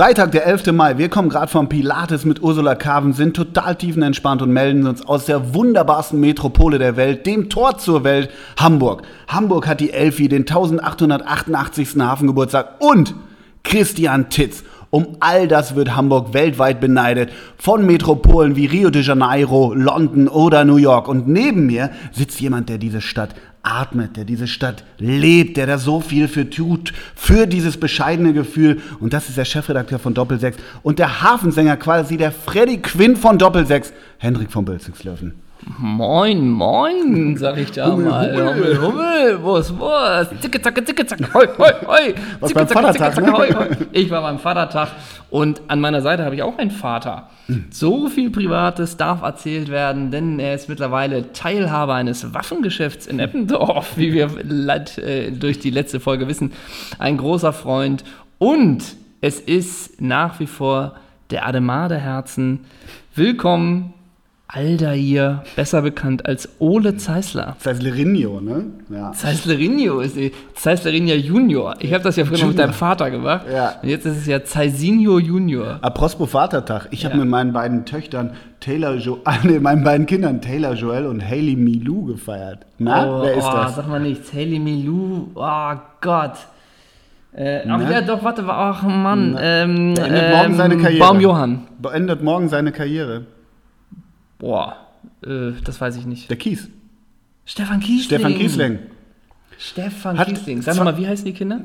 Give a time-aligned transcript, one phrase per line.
[0.00, 0.72] Freitag, der 11.
[0.72, 0.96] Mai.
[0.96, 5.26] Wir kommen gerade vom Pilates mit Ursula Carven, sind total tiefenentspannt und melden uns aus
[5.26, 9.02] der wunderbarsten Metropole der Welt, dem Tor zur Welt, Hamburg.
[9.28, 11.96] Hamburg hat die Elfi, den 1888.
[11.98, 13.14] Hafengeburtstag und
[13.62, 14.64] Christian Titz.
[14.88, 17.30] Um all das wird Hamburg weltweit beneidet.
[17.58, 21.08] Von Metropolen wie Rio de Janeiro, London oder New York.
[21.08, 25.78] Und neben mir sitzt jemand, der diese Stadt atmet, der diese Stadt lebt, der da
[25.78, 28.80] so viel für tut, für dieses bescheidene Gefühl.
[29.00, 33.38] Und das ist der Chefredakteur von Doppelsechs und der Hafensänger quasi der Freddy Quinn von
[33.38, 35.34] Doppelsechs, Hendrik von Bölzingslöwen.
[35.78, 38.32] Moin, moin, sag ich da Hummel, mal.
[38.32, 38.80] Hummel.
[38.80, 40.40] Hummel, Hummel, ist was?
[40.40, 42.14] Zicke, zacke, zicke, zacke, hoi, hoi, hoi.
[42.40, 43.38] Was Zicke, zacke, Vatertag, zicke, zacke, ne?
[43.38, 43.86] hoi, hoi.
[43.92, 44.88] Ich war beim Vatertag
[45.30, 47.28] und an meiner Seite habe ich auch einen Vater.
[47.70, 53.96] So viel Privates darf erzählt werden, denn er ist mittlerweile Teilhaber eines Waffengeschäfts in Eppendorf,
[53.96, 54.30] wie wir
[54.98, 56.52] äh, durch die letzte Folge wissen.
[56.98, 58.04] Ein großer Freund
[58.38, 58.82] und
[59.20, 60.94] es ist nach wie vor
[61.30, 62.60] der Ademar der Herzen.
[63.14, 63.92] Willkommen,
[64.52, 67.54] Aldair, besser bekannt als Ole Zeisler.
[67.60, 68.64] Zeislerinho, ne?
[68.88, 69.12] Ja.
[69.12, 71.76] Zeislerinho ist die Zeislerinho Junior.
[71.78, 72.66] Ich habe das ja früher noch mit Junior.
[72.66, 73.46] deinem Vater gemacht.
[73.52, 73.74] Ja.
[73.80, 75.78] Und jetzt ist es ja Zeisinho Junior.
[75.82, 77.20] Apropos Vatertag, ich habe Ja.
[77.20, 81.54] mit meinen beiden Töchtern Taylor jo ah, nee, meinen beiden Kindern Taylor Joel und Haley
[81.54, 82.66] Milou gefeiert.
[82.78, 83.76] Na, oh, wer ist oh, das?
[83.76, 84.32] Sag mal nichts.
[84.32, 85.28] Haley Milou.
[85.34, 86.34] Oh Gott.
[87.32, 89.38] Äh, ach ja, doch, warte, ach Mann.
[89.40, 91.06] Ähm, Beendet morgen ähm, seine Karriere.
[91.06, 91.62] Baum Johann.
[91.78, 93.26] Beendet morgen seine Karriere.
[94.40, 94.76] Boah,
[95.24, 96.28] äh, das weiß ich nicht.
[96.28, 96.68] Der Kies.
[97.46, 98.04] Stefan Kiesling.
[98.18, 98.78] Stefan Kiesling.
[99.58, 100.62] Stefan Hat Kiesling.
[100.62, 101.60] Sag mal, wie heißen die Kinder?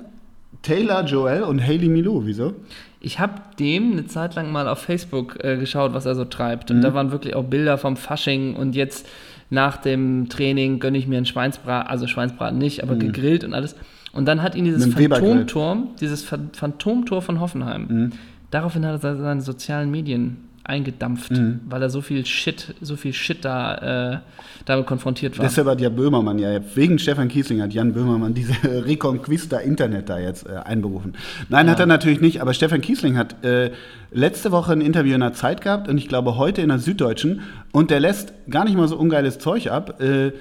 [0.61, 2.53] Taylor Joel und Haley Milou, wieso?
[2.99, 6.69] Ich habe dem eine Zeit lang mal auf Facebook äh, geschaut, was er so treibt.
[6.69, 6.77] Mhm.
[6.77, 9.07] Und da waren wirklich auch Bilder vom Fasching und jetzt
[9.49, 13.75] nach dem Training gönne ich mir einen Schweinsbraten, also Schweinsbraten nicht, aber gegrillt und alles.
[14.11, 14.91] Und dann hat ihn dieses Mhm.
[14.93, 18.09] Phantomtor, dieses Phan- Phantomtor von Hoffenheim, Mhm.
[18.49, 21.61] daraufhin hat er seine sozialen Medien eingedampft, Mhm.
[21.69, 24.17] weil er so viel Shit, so viel Shit da äh,
[24.65, 25.45] damit konfrontiert war.
[25.45, 28.53] Deshalb hat Jan Böhmermann ja, wegen Stefan Kiesling hat Jan Böhmermann diese
[28.85, 31.13] Reconquista Internet da jetzt äh, einberufen.
[31.49, 33.71] Nein, hat er natürlich nicht, aber Stefan Kiesling hat äh,
[34.11, 37.41] letzte Woche ein Interview in der Zeit gehabt und ich glaube heute in der Süddeutschen
[37.71, 40.01] und der lässt gar nicht mal so ungeiles Zeug ab.
[40.01, 40.31] Äh,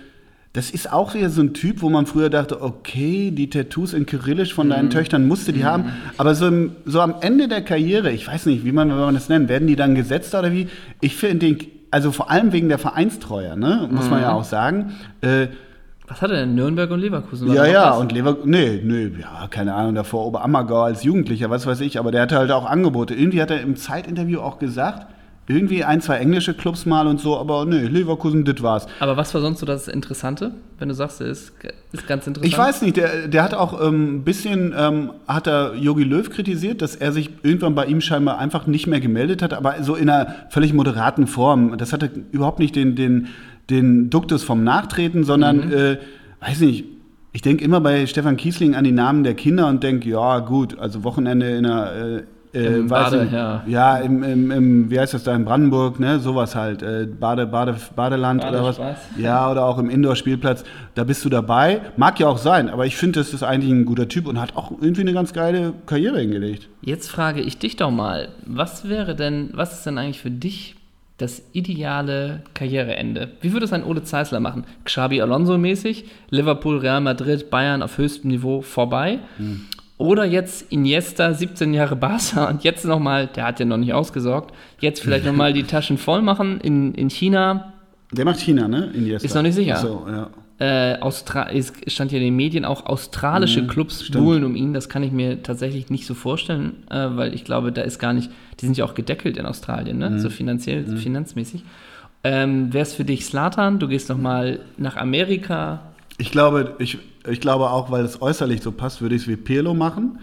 [0.55, 4.07] das ist auch wieder so ein Typ, wo man früher dachte, okay, die Tattoos in
[4.07, 5.87] Kyrillisch von deinen Töchtern musste die haben.
[6.17, 9.15] Aber so, im, so am Ende der Karriere, ich weiß nicht, wie man, wie man
[9.15, 10.69] das nennt, werden die dann gesetzt oder wie?
[11.01, 11.59] Ich finde den,
[11.91, 14.93] also vor allem wegen der Vereinstreue, ne, muss man ja auch sagen.
[15.23, 15.49] Äh,
[16.07, 16.55] was hat er denn?
[16.55, 17.53] Nürnberg und Leverkusen?
[17.53, 21.81] Ja, ja, und Lever, nee, nee, ja, keine Ahnung, davor Oberammergau als Jugendlicher, was weiß
[21.81, 23.15] ich, aber der hatte halt auch Angebote.
[23.15, 25.09] Irgendwie hat er im Zeitinterview auch gesagt,
[25.47, 28.87] irgendwie ein, zwei englische Clubs mal und so, aber nee, Leverkusen, das war's.
[28.99, 31.53] Aber was war sonst so das Interessante, wenn du sagst, ist,
[31.93, 32.53] ist ganz interessant?
[32.53, 36.31] Ich weiß nicht, der, der hat auch ähm, ein bisschen, ähm, hat er Yogi Löw
[36.31, 39.94] kritisiert, dass er sich irgendwann bei ihm scheinbar einfach nicht mehr gemeldet hat, aber so
[39.94, 41.76] in einer völlig moderaten Form.
[41.76, 43.28] Das hatte überhaupt nicht den, den,
[43.69, 45.99] den Duktus vom Nachtreten, sondern, äh,
[46.41, 46.84] weiß nicht,
[47.32, 50.78] ich denke immer bei Stefan Kiesling an die Namen der Kinder und denke, ja gut,
[50.78, 52.22] also Wochenende in einer
[52.55, 53.63] äh, äh, Im weiß Bade, ich, ja.
[53.67, 57.47] ja, im, im, im, wie heißt das da in Brandenburg, ne, sowas halt, äh, Bade,
[57.47, 58.81] Bade, Badeland oder was.
[59.19, 61.81] Ja, oder auch im Indoor-Spielplatz, da bist du dabei.
[61.97, 64.57] Mag ja auch sein, aber ich finde, das ist eigentlich ein guter Typ und hat
[64.57, 66.69] auch irgendwie eine ganz geile Karriere hingelegt.
[66.83, 70.77] Jetzt frage ich dich doch mal, was wäre denn, was ist denn eigentlich für dich
[71.19, 73.33] das ideale Karriereende?
[73.41, 74.65] Wie würde es ein Ole Zeisler machen?
[74.85, 79.21] Xabi Alonso mäßig, Liverpool, Real Madrid, Bayern auf höchstem Niveau vorbei?
[79.97, 84.53] Oder jetzt Iniesta, 17 Jahre Barca und jetzt nochmal, der hat ja noch nicht ausgesorgt,
[84.81, 87.72] jetzt vielleicht nochmal die Taschen voll machen in, in China,
[88.12, 88.91] Der macht China, ne?
[88.93, 89.25] Iniesta.
[89.27, 89.77] Ist noch nicht sicher.
[89.77, 90.31] So, ja.
[90.59, 94.25] äh, Austra es stand ja in den Medien auch australische Clubs Mhm, stimmt.
[94.25, 94.72] buhlen um ihn.
[94.75, 98.12] Das kann ich mir tatsächlich nicht so vorstellen, äh, weil ich glaube, da ist gar
[98.12, 98.31] nicht,
[98.61, 100.02] die sind ja auch gedeckelt in Australien, Mhm.
[100.14, 100.19] ne?
[100.20, 101.62] so finanziell, finanzmäßig.
[102.25, 103.79] Ähm, Wäre es für dich Slatan?
[103.79, 105.82] Du gehst nochmal nach Amerika.
[106.19, 109.37] Ich glaube, ich, ich glaube auch, weil es äußerlich so passt, würde ich es wie
[109.37, 110.19] Pirlo machen.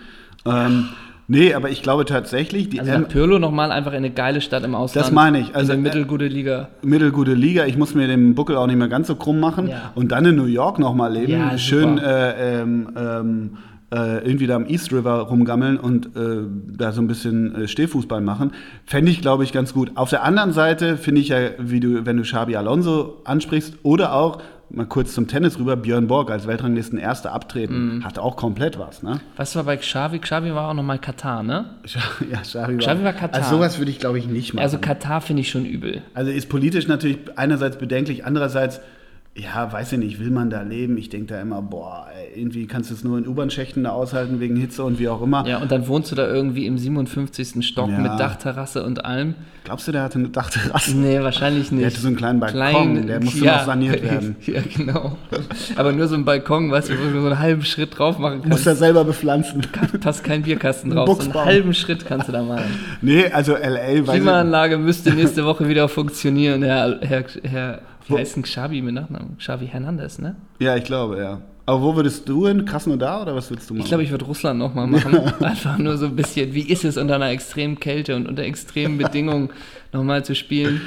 [0.45, 0.85] Ähm,
[1.27, 4.63] nee, aber ich glaube tatsächlich, die Also M- Pirlo nochmal einfach in eine geile Stadt
[4.63, 5.05] im Ausland.
[5.05, 5.53] Das meine ich.
[5.55, 6.69] Also, in eine äh, mittelgute Liga.
[6.81, 9.91] mittelgute Liga, ich muss mir den Buckel auch nicht mehr ganz so krumm machen Ja.
[9.95, 13.57] und dann in New York nochmal leben, Ja, schön äh, ähm, ähm,
[13.93, 16.43] äh, irgendwie da am East River rumgammeln und äh,
[16.77, 18.51] da so ein bisschen äh, Stehfußball machen,
[18.85, 19.91] fände ich, glaube ich, ganz gut.
[19.95, 24.13] Auf der anderen Seite finde ich ja, wie du, wenn du Xabi Alonso ansprichst oder
[24.15, 24.41] auch
[24.73, 28.03] mal kurz zum Tennis rüber, Björn Borg als Weltranglisten Erster abtreten, Mhm.
[28.05, 29.19] hat auch komplett was, ne?
[29.35, 30.19] Was war bei Xavi?
[30.19, 31.65] Xavi war auch nochmal Katar, ne?
[32.31, 33.41] Ja, Xavi Xavi war Katar.
[33.43, 34.63] Also sowas würde ich, glaube ich, nicht machen.
[34.63, 36.01] Also Katar finde ich schon übel.
[36.13, 38.81] Also ist politisch natürlich einerseits bedenklich, andererseits
[39.33, 40.97] Ja, weiß ich nicht, will man da leben?
[40.97, 44.57] Ich denke da immer, boah, irgendwie kannst du es nur in U-Bahn-Schächten da aushalten wegen
[44.57, 45.47] Hitze und wie auch immer.
[45.47, 47.65] Ja, und dann wohnst du da irgendwie im 57.
[47.65, 47.97] Stock Ja.
[47.99, 49.35] mit Dachterrasse und allem.
[49.63, 50.97] Glaubst du, der hatte eine Dachterrasse?
[50.97, 51.81] Nee, wahrscheinlich nicht.
[51.81, 54.35] Der hatte so einen kleinen Balkon, der musste noch saniert werden.
[54.45, 55.17] Ja, genau.
[55.77, 58.39] Aber nur so ein Balkon, weißt du, wo du so einen halben Schritt drauf machen
[58.39, 58.67] Muss kannst.
[58.67, 59.61] er selber bepflanzen.
[60.01, 61.21] Passt kein Bierkasten Ein drauf.
[61.23, 62.65] So einen halben Schritt kannst du da machen.
[63.01, 64.05] Nee, also L.A.
[64.05, 66.63] weiß Klimaanlage müsste nächste Woche wieder funktionieren.
[66.63, 67.81] Herr, Herr, Herr
[68.17, 69.37] denn Xavi mit Nachnamen?
[69.37, 70.35] Xavi Hernandez, ne?
[70.59, 71.41] Ja, ich glaube, ja.
[71.65, 72.65] Aber wo würdest du hin?
[72.65, 73.83] Krasnodar oder was würdest du machen?
[73.83, 75.15] Ich glaube, ich würde Russland nochmal machen.
[75.43, 78.97] Einfach nur so ein bisschen, wie ist es unter einer extremen Kälte und unter extremen
[78.97, 79.49] Bedingungen
[79.93, 80.81] nochmal zu spielen.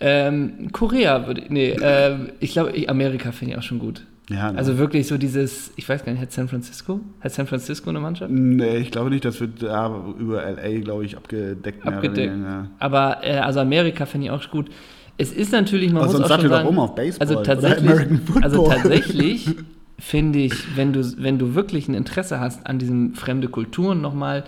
[0.00, 4.06] Ähm, Korea würde, nee, ähm, ich glaube, ich- Amerika finde ich auch schon gut.
[4.30, 4.58] ja, ne.
[4.58, 7.00] Also wirklich so dieses, ich weiß gar nicht, hat San Francisco?
[7.20, 8.30] Hat San Francisco eine Mannschaft?
[8.32, 11.86] Nee, ich glaube nicht, das wird da über L.A., glaube ich, abgedeckt.
[11.86, 12.32] Abgedeckt.
[12.32, 14.70] weniger, Aber äh, also Amerika finde ich auch gut.
[15.20, 17.92] Es ist natürlich, man Aber muss auch schon sagen, um auf Baseball also tatsächlich,
[18.40, 19.50] also tatsächlich
[19.98, 24.44] finde ich, wenn du, wenn du wirklich ein Interesse hast an diesen fremde Kulturen nochmal,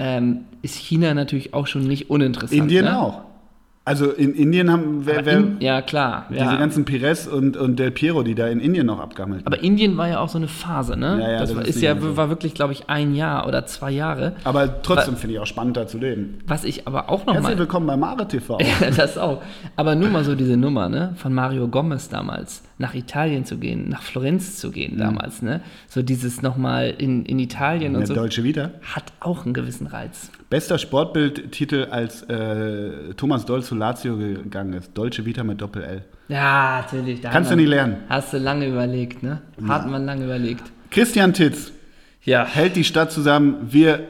[0.00, 2.60] ähm, ist China natürlich auch schon nicht uninteressant.
[2.60, 2.98] Indien ne?
[2.98, 3.20] auch.
[3.90, 6.26] Also in Indien haben wer, wer, in, ja, klar.
[6.30, 6.56] diese Ja.
[6.56, 9.44] ganzen Pires und, und Del Piero, die da in Indien noch abgammelt.
[9.44, 11.18] Aber Indien war ja auch so eine Phase, ne?
[11.20, 12.16] Ja, ja, das das war, ist ist ja, so.
[12.16, 14.36] war wirklich, glaube ich, ein Jahr oder zwei Jahre.
[14.44, 16.38] Aber trotzdem finde ich auch spannend, da zu leben.
[16.46, 18.58] Was ich aber auch noch Herzlich mal willkommen bei Mare TV.
[18.80, 19.42] Ja, das auch.
[19.74, 21.14] Aber nur mal so diese Nummer, ne?
[21.16, 25.62] Von Mario Gomez damals, nach Italien zu gehen, nach Florenz zu gehen damals, ne?
[25.88, 28.14] So dieses nochmal in, in Italien und Der so.
[28.14, 28.70] Deutsche Vita.
[28.94, 30.30] Hat auch einen gewissen Reiz.
[30.50, 34.90] Bester Sportbildtitel, als äh, Thomas Doll zu Lazio gegangen ist.
[34.98, 36.02] Deutsche Vita mit Doppel-L.
[36.28, 37.22] Ja, natürlich.
[37.22, 37.98] Kannst du nicht lernen.
[38.08, 39.40] Hast du lange überlegt, ne?
[39.68, 40.64] Hat man lange überlegt.
[40.90, 41.72] Christian Titz
[42.24, 42.44] Ja.
[42.44, 43.68] hält die Stadt zusammen.
[43.70, 44.00] Wir,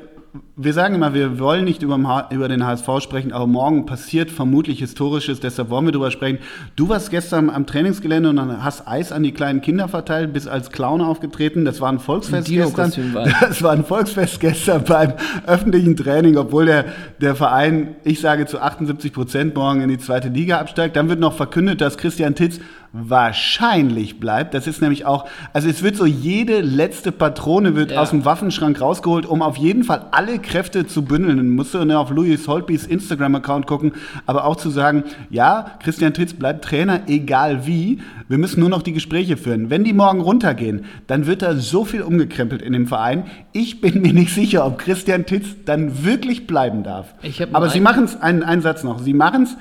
[0.56, 4.78] wir sagen immer, wir wollen nicht über, über den HSV sprechen, aber morgen passiert vermutlich
[4.78, 6.38] Historisches, deshalb wollen wir drüber sprechen.
[6.76, 10.48] Du warst gestern am Trainingsgelände und dann hast Eis an die kleinen Kinder verteilt, bist
[10.48, 11.64] als Clown aufgetreten.
[11.64, 13.14] Das war ein Volksfest gestern.
[13.14, 13.28] War.
[13.40, 15.14] Das war ein Volksfest gestern beim
[15.46, 16.84] öffentlichen Training, obwohl der,
[17.20, 20.94] der Verein, ich sage zu 78 Prozent, morgen in die zweite Liga absteigt.
[20.94, 22.60] Dann wird noch verkündet, dass Christian Titz
[22.92, 24.54] wahrscheinlich bleibt.
[24.54, 28.00] Das ist nämlich auch, also es wird so jede letzte Patrone wird Ja.
[28.00, 31.36] aus dem Waffenschrank rausgeholt, um auf jeden Fall alle Kräfte zu bündeln.
[31.36, 33.92] Dann musst du dann auf Louis Holtbys Instagram-Account gucken,
[34.26, 38.00] aber auch zu sagen, ja, Christian Titz bleibt Trainer, egal wie.
[38.28, 39.70] Wir müssen nur noch die Gespräche führen.
[39.70, 43.24] Wenn die morgen runtergehen, dann wird da so viel umgekrempelt in dem Verein.
[43.52, 47.14] Ich bin mir nicht sicher, ob Christian Titz dann wirklich bleiben darf.
[47.52, 49.56] Aber nur sie machen es, einen, einen Satz noch, sie machen es,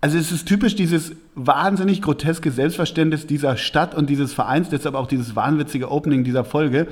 [0.00, 5.08] also es ist typisch dieses wahnsinnig groteske Selbstverständnis dieser Stadt und dieses Vereins, deshalb auch
[5.08, 6.86] dieses wahnwitzige Opening dieser Folge,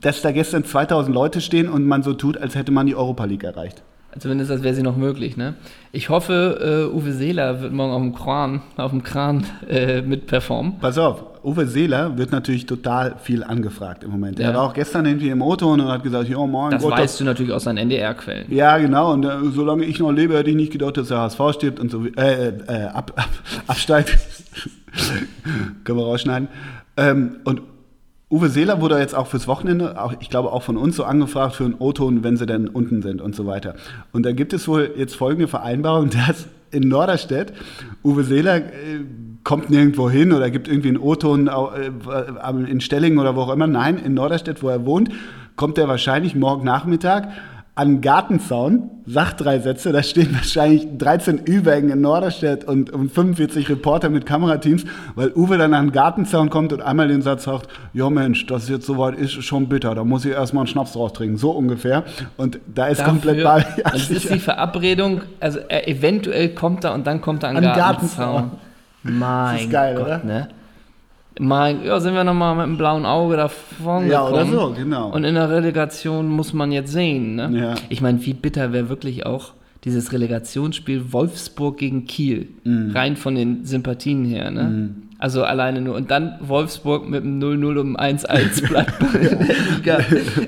[0.00, 3.24] dass da gestern 2000 Leute stehen und man so tut, als hätte man die Europa
[3.24, 3.82] League erreicht.
[4.18, 5.54] Zumindest als wäre sie noch möglich, ne?
[5.92, 10.26] Ich hoffe, äh, Uwe Seeler wird morgen auf dem Kran, auf dem Kran äh, mit
[10.26, 10.78] performen.
[10.80, 14.40] Pass auf, Uwe Seeler wird natürlich total viel angefragt im Moment.
[14.40, 14.48] Ja.
[14.48, 17.20] Er war auch gestern irgendwie im Auto und hat gesagt, ja, moin Das Gott, weißt
[17.20, 18.52] du natürlich aus seinen NDR-Quellen.
[18.52, 19.12] Ja, genau.
[19.12, 21.90] Und äh, solange ich noch lebe, hätte ich nicht gedacht, dass der HSV stirbt und
[21.90, 23.28] so äh, äh, ab, ab,
[23.68, 24.18] absteigt.
[25.84, 26.48] Können wir rausschneiden.
[26.96, 27.62] Ähm, und
[28.30, 31.56] Uwe Seeler wurde jetzt auch fürs Wochenende, auch, ich glaube auch von uns so angefragt
[31.56, 33.74] für einen O-Ton, wenn sie dann unten sind und so weiter.
[34.12, 37.52] Und da gibt es wohl jetzt folgende Vereinbarung, dass in Norderstedt
[38.04, 39.00] Uwe Seeler äh,
[39.42, 43.66] kommt nirgendwo hin oder gibt irgendwie einen O-Ton äh, in Stellingen oder wo auch immer.
[43.66, 45.10] Nein, in Norderstedt, wo er wohnt,
[45.56, 47.28] kommt er wahrscheinlich morgen Nachmittag
[47.76, 53.68] an Gartenzaun, sagt drei Sätze, da stehen wahrscheinlich 13 Ü-Wagen in Norderstedt und, und 45
[53.70, 54.84] Reporter mit Kamerateams,
[55.14, 58.68] weil Uwe dann an den Gartenzaun kommt und einmal den Satz sagt, ja Mensch, das
[58.68, 62.04] jetzt soweit ist schon bitter, da muss ich erstmal einen Schnaps drauf trinken, so ungefähr.
[62.36, 63.82] Und da ist komplett Dafür, bei.
[63.84, 64.34] Ja, das ist sicher.
[64.34, 68.50] die Verabredung, also er, eventuell kommt er und dann kommt er an, An den Gartenzaun.
[69.02, 70.24] Mein Das ist geil, Gott, oder?
[70.24, 70.48] ne?
[71.42, 75.08] Mein, ja, sind wir nochmal mit einem blauen Auge davon Ja, oder so, genau.
[75.10, 77.50] Und in der Relegation muss man jetzt sehen, ne?
[77.58, 77.74] Ja.
[77.88, 82.48] Ich meine, wie bitter wäre wirklich auch dieses Relegationsspiel Wolfsburg gegen Kiel.
[82.64, 82.90] Mhm.
[82.92, 84.94] Rein von den Sympathien her, ne?
[85.20, 85.96] Also alleine nur.
[85.96, 90.04] Und dann Wolfsburg mit einem 0-0 um 1-1 bleibt in der Liga.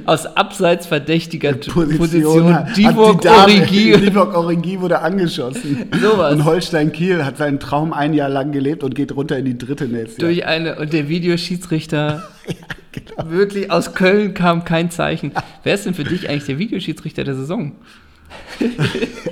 [0.07, 1.99] Aus abseits verdächtiger Position.
[1.99, 2.59] Position.
[2.75, 3.93] Divok Origi.
[4.01, 5.91] Divok Origi wurde angeschossen.
[6.01, 6.33] Sowas.
[6.33, 9.59] Und Holstein Kiel hat seinen Traum ein Jahr lang gelebt und geht runter in die
[9.59, 10.29] dritte nächstes Jahr.
[10.29, 12.23] durch eine und der Videoschiedsrichter
[12.93, 13.31] genau.
[13.31, 15.33] wirklich aus Köln kam kein Zeichen.
[15.65, 17.73] Wer ist denn für dich eigentlich der Videoschiedsrichter der Saison?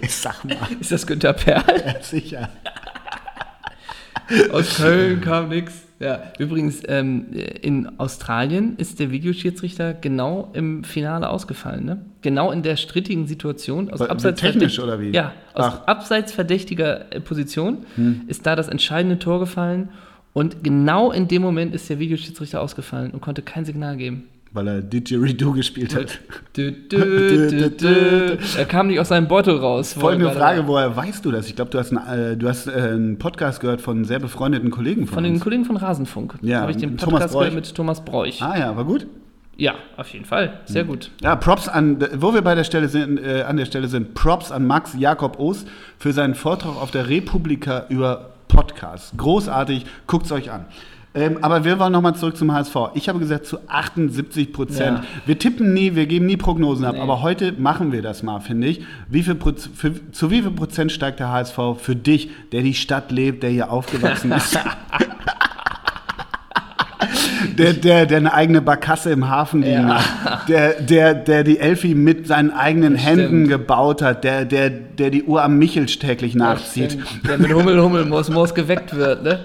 [0.03, 1.63] Ich sag mal, Ist das Günter Perl?
[2.03, 2.49] sicher.
[4.53, 5.87] Aus Köln kam nix.
[5.99, 7.27] Ja, übrigens ähm,
[7.61, 12.05] in Australien ist der Videoschiedsrichter genau im Finale ausgefallen, ne?
[12.23, 15.11] Genau in der strittigen Situation aus abseits technisch oder wie?
[15.11, 15.79] Ja, aus Ach.
[15.81, 15.83] Hm.
[15.87, 17.85] abseits verdächtiger äh, Position
[18.29, 19.91] ist da das entscheidende Tor gefallen
[20.33, 24.29] Und genau in dem Moment ist der Videoschiedsrichter ausgefallen und konnte kein Signal geben.
[24.53, 26.19] Weil er Didgeridoo gespielt hat.
[26.57, 28.39] Dü, dü, dü.
[28.59, 29.93] Er kam nicht aus seinem Beutel raus.
[29.93, 31.47] Folgende Frage, woher weißt du das?
[31.47, 34.71] Ich glaube, du hast, einen, äh, du hast äh, einen Podcast gehört von sehr befreundeten
[34.71, 35.43] Kollegen von, Von den uns.
[35.43, 36.35] Kollegen von Rasenfunk.
[36.43, 38.43] Ja, Habe ich den Podcast gehört mit Thomas Bräuch.
[38.43, 39.07] Ah ja, war gut.
[39.57, 40.61] Ja, auf jeden Fall.
[40.65, 41.11] Sehr gut.
[41.21, 44.51] Ja, Props an, wo wir bei der Stelle sind, äh, an der Stelle sind, Props
[44.51, 49.13] an Max Jakob Ost für seinen Vortrag auf der Republika über Podcasts.
[49.17, 50.65] Großartig, guckt's euch an.
[51.13, 52.77] Ähm, aber wir wollen nochmal zurück zum HSV.
[52.95, 54.99] Ich habe gesagt zu 78 Prozent.
[54.99, 55.05] Ja.
[55.27, 57.01] Wir tippen nie, wir geben nie Prognosen ab, Nee.
[57.01, 58.83] aber heute machen wir das mal, finde ich.
[59.09, 63.11] Wie viel für, zu wie viel Prozent steigt der HSV für dich, der die Stadt
[63.11, 64.57] lebt, der hier aufgewachsen ist?
[67.57, 70.03] Der, der, der eine eigene Barkasse im Hafen liegen Ja.
[70.25, 73.49] hat, der, der, der die Elfi mit seinen eigenen Händen stimmt.
[73.49, 76.99] gebaut hat, der, der, der die Uhr am Michels täglich nachzieht.
[77.27, 79.41] Der mit Hummel, Hummel, Moos, Moos geweckt wird, ne?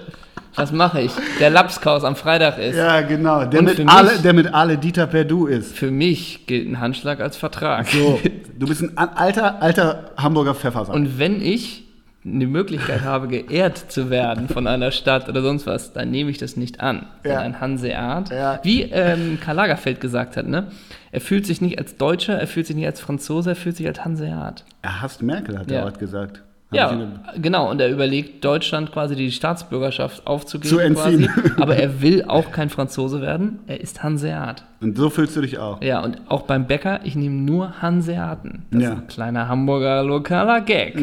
[0.56, 1.12] Was mache ich?
[1.38, 2.76] Der Lapskaus am Freitag ist.
[2.76, 3.44] Ja, genau.
[3.44, 5.76] Der Und mit, mich- alle, der mit alle Dieter Perdu ist.
[5.76, 7.86] Für mich gilt ein Handschlag als Vertrag.
[7.88, 8.18] So,
[8.58, 10.94] du bist ein alter, alter Hamburger Pfeffersack.
[10.94, 11.84] Und wenn ich
[12.28, 16.38] die Möglichkeit habe, geehrt zu werden von einer Stadt oder sonst was, dann nehme ich
[16.38, 17.06] das nicht an.
[17.24, 17.38] Ja.
[17.38, 18.58] ein Hanseat, Ja.
[18.64, 20.66] wie ähm, Karl Lagerfeld gesagt hat, ne?
[21.12, 23.86] er fühlt sich nicht als Deutscher, er fühlt sich nicht als Franzose, er fühlt sich
[23.86, 24.64] als Hanseat.
[24.82, 25.78] er hasst Merkel, hat Ja.
[25.80, 26.42] er heute gesagt.
[26.72, 27.00] Ja,
[27.40, 27.70] genau.
[27.70, 30.68] Und er überlegt, Deutschland quasi die Staatsbürgerschaft aufzugeben.
[30.68, 31.28] Zu entziehen.
[31.28, 31.50] Quasi.
[31.62, 33.60] Aber er will auch kein Franzose werden.
[33.68, 34.64] Er ist Hanseat.
[34.80, 35.80] Und so fühlst du dich auch.
[35.82, 38.64] Ja, und auch beim Bäcker, ich nehme nur Hanseaten.
[38.70, 38.90] Das Ja.
[38.90, 38.96] Mhm.
[38.96, 40.96] ist ein kleiner Hamburger lokaler Gag.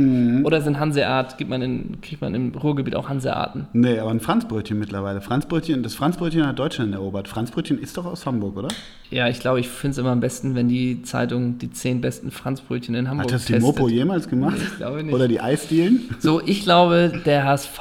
[0.43, 3.67] Oder sind Hanseat, gibt man in, kriegt man im Ruhrgebiet auch Hanseaten.
[3.74, 5.22] Nee, aber ein Franzbrötchen mittlerweile.
[5.22, 7.27] Franzbrötchen, das Franzbrötchen hat Deutschland erobert.
[7.27, 8.67] Franzbrötchen ist doch aus Hamburg, oder?
[9.10, 12.29] Ja, ich glaube, ich finde es immer am besten, wenn die Zeitung die zehn besten
[12.32, 13.75] Franzbrötchen in Hamburg Hat das die testet.
[13.75, 14.58] Mopo jemals gemacht?
[14.60, 15.13] Ich glaube nicht.
[15.13, 16.15] Oder die Eisdielen?
[16.19, 17.79] So, ich glaube, der HSV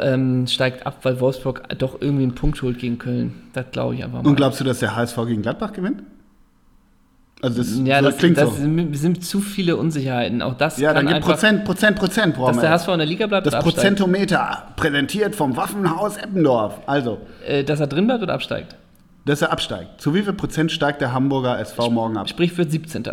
[0.00, 3.34] ähm, steigt ab, weil Wolfsburg doch irgendwie einen Punkt holt gegen Köln.
[3.52, 4.28] Das glaube ich einfach mal.
[4.28, 6.02] Und glaubst du, dass der HSV gegen Gladbach gewinnt?
[7.40, 8.54] Also das, ja, so, das, klingt das so.
[8.56, 10.42] sind, sind zu viele Unsicherheiten.
[10.42, 12.70] Auch das Ja, dann gibt einfach, Prozent, Prozent, Prozent brauchen dass der.
[12.70, 13.62] HSV in der Liga bleibt Das.
[13.62, 16.80] Prozentometer, präsentiert vom Waffenhaus Eppendorf.
[16.86, 18.74] Also, Äh, dass er drin bleibt oder absteigt.
[19.24, 20.00] dass er absteigt.
[20.00, 22.28] Zu wie viel Prozent steigt der Hamburger SV morgen ab?
[22.28, 23.04] Sprich, wird 17.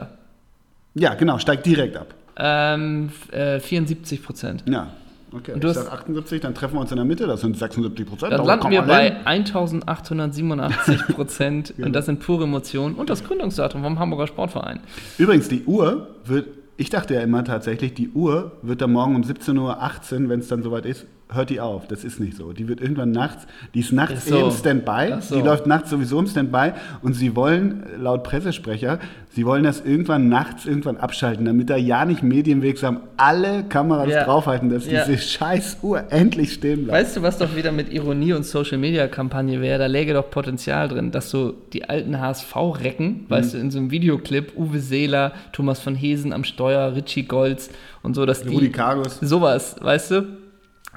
[0.95, 2.15] Ja, genau, steigt direkt ab.
[2.37, 4.63] Ähm, äh, 74 Prozent.
[4.67, 4.87] Ja,
[5.31, 5.53] okay.
[5.53, 8.05] Und du ich sag 78, dann treffen wir uns in der Mitte, das sind 76
[8.05, 8.33] Prozent.
[8.33, 13.99] Dann landen wir bei 1887 Prozent und das sind pure Emotionen und das Gründungsdatum vom
[13.99, 14.81] Hamburger Sportverein.
[15.17, 19.21] Übrigens, die Uhr wird, ich dachte ja immer tatsächlich, die Uhr wird dann morgen um
[19.21, 21.87] 17.18 Uhr, wenn es dann soweit ist, hört die auf.
[21.87, 22.53] Das ist nicht so.
[22.53, 24.37] Die wird irgendwann nachts, die ist nachts Ist so.
[24.37, 25.35] eh im Standby, so.
[25.35, 28.99] die läuft nachts sowieso im Standby und sie wollen, laut Pressesprecher,
[29.31, 34.23] sie wollen das irgendwann nachts irgendwann abschalten, damit da ja nicht medienwirksam alle Kameras Ja.
[34.23, 35.03] draufhalten, dass Ja.
[35.03, 36.99] diese scheiß Uhr endlich stehen bleibt.
[37.05, 39.79] Weißt du, was doch wieder mit Ironie und Social Media Kampagne wäre?
[39.79, 43.91] Da läge doch Potenzial drin, dass so die alten HSV-Recken, weißt du, in so einem
[43.91, 47.69] Videoclip, Uwe Seeler, Thomas von Hesen am Steuer, Richie Golds
[48.03, 48.49] und so, dass die.
[48.53, 49.19] Rudi Kargus.
[49.21, 50.23] Sowas, weißt du?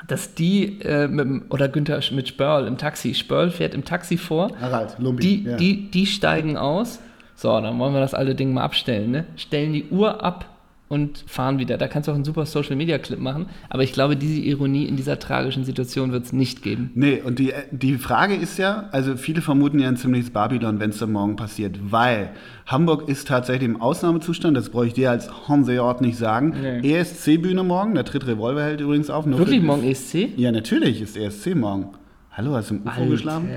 [0.06, 4.52] Dass die, äh, mit, oder Günther mit Spörl im Taxi, Spörl fährt im Taxi vor,
[4.60, 5.22] Harald, Lumbi.
[5.22, 5.56] die, ja.
[5.56, 7.00] die, die steigen aus.
[7.34, 9.24] So, dann wollen wir das alte Ding mal abstellen, ne?
[9.36, 10.57] Stellen die Uhr ab
[10.88, 11.76] und fahren wieder.
[11.76, 13.46] Da kannst du auch einen super Social Media Clip machen.
[13.68, 16.90] Aber ich glaube, diese Ironie in dieser tragischen Situation wird es nicht geben.
[16.94, 20.90] Nee, und die, die Frage ist ja, also viele vermuten ja ein ziemliches Babylon, wenn
[20.90, 22.30] es dann morgen passiert, weil
[22.66, 26.54] Hamburg ist tatsächlich im Ausnahmezustand, das brauche ich dir als Hanseort nicht sagen.
[26.60, 26.96] Nee.
[26.96, 29.26] ESC-Bühne morgen, der tritt Revolverheld übrigens auf.
[29.26, 30.30] Wirklich morgen ESC?
[30.36, 31.88] Ja, natürlich ist ESC morgen.
[32.32, 33.06] Hallo, hast du im UFO Alter.
[33.06, 33.48] geschlafen?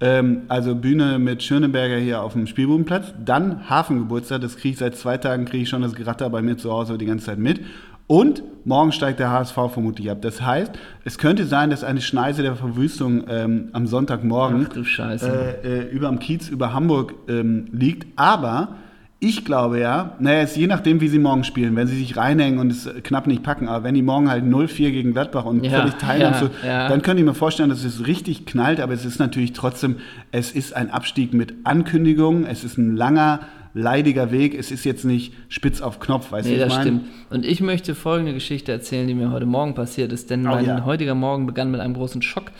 [0.00, 3.12] Ähm, also Bühne mit Schöneberger hier auf dem Spielbudenplatz.
[3.22, 6.56] Dann Hafengeburtstag, das kriege ich seit zwei Tagen, kriege ich schon das Geratter bei mir
[6.56, 7.60] zu Hause die ganze Zeit mit.
[8.06, 10.18] Und morgen steigt der HSV vermutlich ab.
[10.20, 10.72] Das heißt,
[11.04, 16.18] es könnte sein, dass eine Schneise der Verwüstung ähm, am Sonntagmorgen äh, äh, über dem
[16.18, 18.08] Kiez, über Hamburg ähm, liegt.
[18.18, 18.76] Aber
[19.22, 21.76] ich glaube ja, naja, es ist je nachdem, wie sie morgen spielen.
[21.76, 24.44] Wenn sie sich reinhängen und es äh, knapp nicht packen, aber wenn die morgen halt
[24.44, 26.88] 0-4 gegen Gladbach und Ja, völlig teilnahmslos, ja, ja.
[26.88, 29.96] dann könnte ich mir vorstellen, dass es richtig knallt, aber es ist natürlich trotzdem,
[30.32, 33.40] es ist ein Abstieg mit Ankündigungen, es ist ein langer,
[33.74, 37.02] leidiger Weg, es ist jetzt nicht spitz auf Knopf, weißt du, Nee, ich das stimmt.
[37.28, 40.86] Und ich möchte folgende Geschichte erzählen, die mir heute Morgen passiert ist, denn Oh, mein
[40.86, 42.52] heutiger Morgen begann mit einem großen Schock.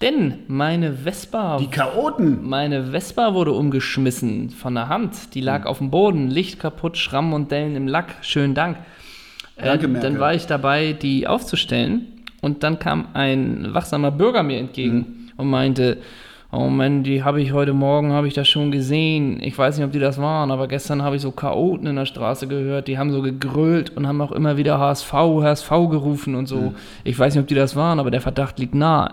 [0.00, 2.48] Denn meine Vespa, Die Chaoten!
[2.48, 5.34] meine Vespa wurde umgeschmissen von der Hand.
[5.34, 8.14] Die lag auf dem Boden, Licht kaputt, Schramm und Dellen im Lack.
[8.20, 8.76] Schönen Dank.
[9.56, 10.10] Danke, äh, Merkel.
[10.10, 12.06] dann war ich dabei, die aufzustellen
[12.40, 15.30] und dann kam ein wachsamer Bürger mir entgegen Hm.
[15.36, 15.96] und meinte,
[16.52, 19.42] oh Mann, die habe ich heute Morgen, habe ich das schon gesehen.
[19.42, 22.06] Ich weiß nicht, ob die das waren, aber gestern habe ich so Chaoten in der
[22.06, 26.46] Straße gehört, die haben so gegrölt und haben auch immer wieder HSV, HSV gerufen und
[26.46, 26.58] so.
[26.58, 26.74] Hm.
[27.02, 29.10] Ich weiß nicht, ob die das waren, aber der Verdacht liegt nahe.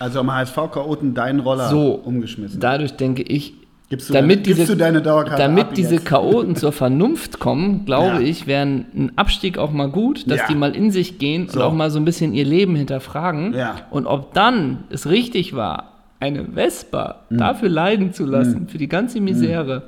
[0.00, 2.58] Also am HSV-Chaoten deinen Roller So, umgeschmissen.
[2.58, 3.54] Dadurch denke ich,
[3.90, 6.06] Gibst du damit deine- diese, gibst du deine Dauerkarte damit diese jetzt?
[6.06, 8.20] Chaoten zur Vernunft kommen, glaube Ja.
[8.20, 10.46] ich, wäre ein Abstieg auch mal gut, dass Ja.
[10.48, 11.58] die mal in sich gehen So.
[11.60, 13.52] und auch mal so ein bisschen ihr Leben hinterfragen.
[13.52, 13.76] Ja.
[13.90, 17.38] Und ob dann es richtig war, eine Vespa Mhm.
[17.38, 19.82] dafür leiden zu lassen, für die ganze Misere.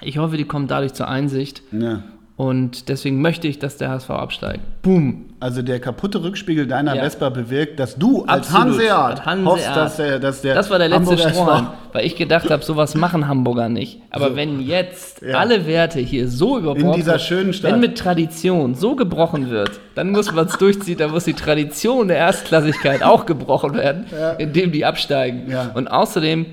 [0.00, 1.62] Ich hoffe, die kommen dadurch zur Einsicht.
[1.72, 2.02] Ja.
[2.36, 4.60] Und deswegen möchte ich, dass der HSV absteigt.
[4.82, 5.26] Boom.
[5.42, 7.02] Also der kaputte Rückspiegel deiner Ja.
[7.02, 8.78] Vespa bewirkt, dass du als Absolut.
[8.88, 12.62] Hanseat hoffst, dass der, dass der Das war der letzte SV weil ich gedacht habe,
[12.64, 13.98] sowas machen Hamburger nicht.
[14.10, 14.36] Aber So.
[14.36, 15.38] wenn jetzt Ja.
[15.38, 17.72] alle Werte hier so überbrochen dieser schönen Stadt.
[17.72, 22.06] wenn mit Tradition so gebrochen wird, dann muss man es durchziehen, dann muss die Tradition
[22.08, 24.06] der Erstklassigkeit auch gebrochen werden,
[24.38, 25.50] indem die absteigen.
[25.50, 25.72] Ja.
[25.74, 26.46] Und außerdem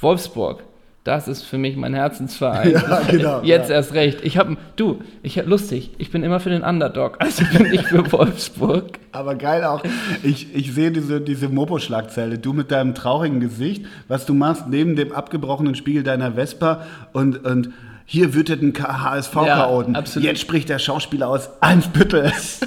[0.00, 0.64] Wolfsburg.
[1.08, 2.70] Das ist für mich mein Herzensverein.
[2.70, 3.76] Ja, genau, Jetzt ja.
[3.76, 4.18] erst recht.
[4.24, 5.92] Ich habe, du, ich hab, lustig.
[5.96, 7.16] Ich bin immer für den Underdog.
[7.18, 8.98] Also bin ich für Wolfsburg.
[9.12, 9.82] Aber geil auch,
[10.22, 14.96] ich, ich sehe diese, diese Mopo-Schlagzeile, du mit deinem traurigen Gesicht, was du machst neben
[14.96, 16.82] dem abgebrochenen Spiegel deiner Vespa
[17.14, 17.70] und, und
[18.04, 19.94] hier wüteten HSV-Chaoten.
[19.94, 20.28] Ja, absolut.
[20.28, 22.24] Jetzt spricht der Schauspieler aus Einsbüttel.
[22.24, 22.60] Was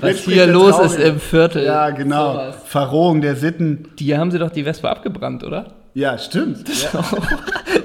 [0.00, 0.94] Jetzt hier los Traurige.
[0.94, 1.64] ist im Viertel.
[1.66, 2.32] Ja, genau.
[2.32, 2.56] Sowas.
[2.64, 3.88] Verrohung der Sitten.
[3.98, 5.83] Die haben sie doch die Vespa abgebrannt, oder?
[5.94, 6.68] Ja, stimmt.
[6.82, 7.04] Ja.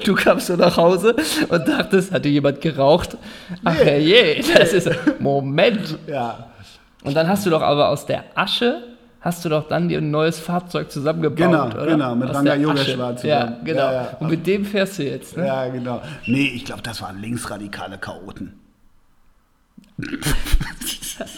[0.03, 1.15] Du kamst so nach Hause
[1.49, 3.17] und dachtest, hatte jemand geraucht?
[3.63, 3.83] Ach Nee.
[3.85, 4.89] herrje, das ist.
[5.19, 5.97] Moment!
[6.07, 6.47] ja.
[7.03, 8.81] Und dann hast du doch aber aus der Asche,
[9.21, 11.85] hast du doch dann dir ein neues Fahrzeug zusammengebaut, Genau, oder?
[11.85, 13.21] genau, mit Ranga Yogeshwar Asche.
[13.21, 13.55] zusammen.
[13.55, 13.79] Ja, genau.
[13.85, 14.17] Ja, ja.
[14.19, 15.45] Und mit dem fährst du jetzt, ne?
[15.47, 16.01] Ja, genau.
[16.25, 18.53] Nee, ich glaube, das waren linksradikale Chaoten.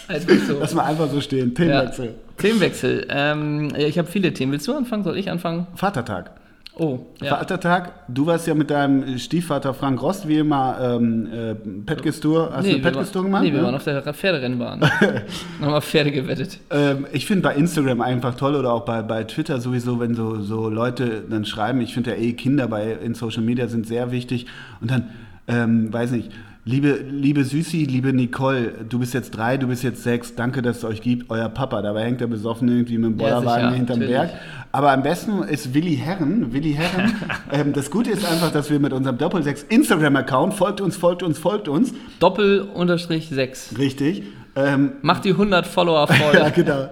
[0.08, 0.58] Einfach so.
[0.60, 1.50] Lass mal einfach so stehen.
[1.50, 1.54] Ja.
[1.54, 2.14] Themenwechsel.
[2.38, 3.06] Themenwechsel.
[3.10, 4.52] Ähm, ich habe viele Themen.
[4.52, 5.04] Willst du anfangen?
[5.04, 5.66] Soll ich anfangen?
[5.74, 6.30] Vatertag.
[6.74, 7.36] Oh, ja.
[7.36, 12.50] Vatertag, du warst ja mit deinem Stiefvater Frank Rost wie immer ähm, äh, Petgestour.
[12.50, 13.42] Hast du wir waren- Petgestour gemacht?
[13.42, 13.64] Nee, wir ne?
[13.66, 14.80] waren auf der Pferderennbahn.
[15.60, 16.58] Nochmal Pferde gewettet.
[16.70, 20.40] Ähm, ich finde bei Instagram einfach toll oder auch bei, bei Twitter sowieso, wenn so,
[20.40, 24.10] so Leute dann schreiben, ich finde ja eh Kinder bei in Social Media sind sehr
[24.10, 24.46] wichtig
[24.80, 25.10] und dann,
[25.48, 26.30] ähm, weiß nicht,
[26.64, 30.78] liebe, liebe Süßi, liebe Nicole, du bist jetzt drei, du bist jetzt sechs, danke, dass
[30.78, 31.82] es euch gibt, euer Papa.
[31.82, 34.16] Dabei hängt er besoffen irgendwie mit dem Ja, Bollerwagen sicher, hinterm natürlich.
[34.20, 34.30] Berg.
[34.70, 36.52] Aber am besten ist Willi Herren.
[36.52, 37.14] Willi Herren.
[37.52, 41.38] ähm, das Gute ist einfach, dass wir mit unserem Doppel-6 Instagram-Account, folgt uns, folgt uns,
[41.38, 43.74] folgt uns, Doppel unterstrich 6.
[43.78, 44.22] richtig,
[44.54, 46.34] ähm, Mach die 100 Follower voll.
[46.34, 46.88] ja, genau.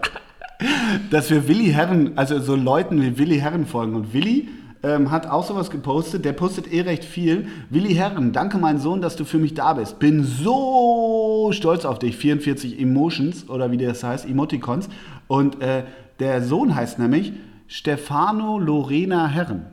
[1.11, 3.95] Dass wir Willi Herren, also so Leuten wie Willi Herren folgen.
[3.95, 4.49] Und Willi
[4.83, 7.49] ähm, hat auch sowas gepostet, der postet eh recht viel.
[7.69, 9.99] Willi Herren, danke mein Sohn, dass du für mich da bist.
[9.99, 12.17] Bin so stolz auf dich.
[12.17, 14.89] 44 Emotions oder wie das heißt, Emoticons.
[15.29, 15.85] Und äh,
[16.19, 17.33] der Sohn heißt nämlich
[17.67, 19.67] Stefano Lorena Herren.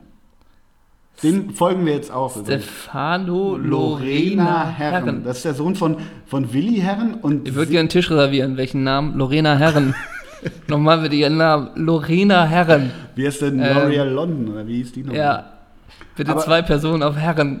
[1.22, 2.40] Dem folgen wir jetzt auch.
[2.44, 5.24] Stefano Lorena Herren.
[5.24, 7.14] Das ist der Sohn von, von Willi Herren.
[7.14, 8.56] Und Ich würde gerne einen Tisch reservieren.
[8.56, 9.16] Welchen Namen?
[9.16, 9.94] Lorena Herren.
[10.68, 11.70] Nochmal bitte ihren Namen.
[11.74, 12.90] Lorena Herren.
[13.14, 15.16] Wie heißt denn L'Oreal London oder wie hieß die nochmal?
[15.16, 15.44] Ja.
[16.16, 17.60] Bitte Aber- zwei Personen auf Herren.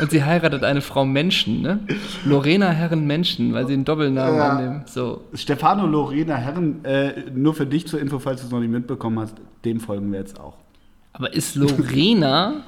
[0.00, 1.80] Und sie heiratet eine Frau Menschen, ne?
[2.24, 4.48] Lorena Herren Menschen, weil sie einen Doppelnamen Ja.
[4.50, 4.88] annimmt.
[4.88, 5.22] So.
[5.34, 9.18] Stefano Lorena Herren, äh, nur für dich zur Info, falls du es noch nicht mitbekommen
[9.18, 10.54] hast, dem folgen wir jetzt auch.
[11.14, 12.62] Aber ist Lorena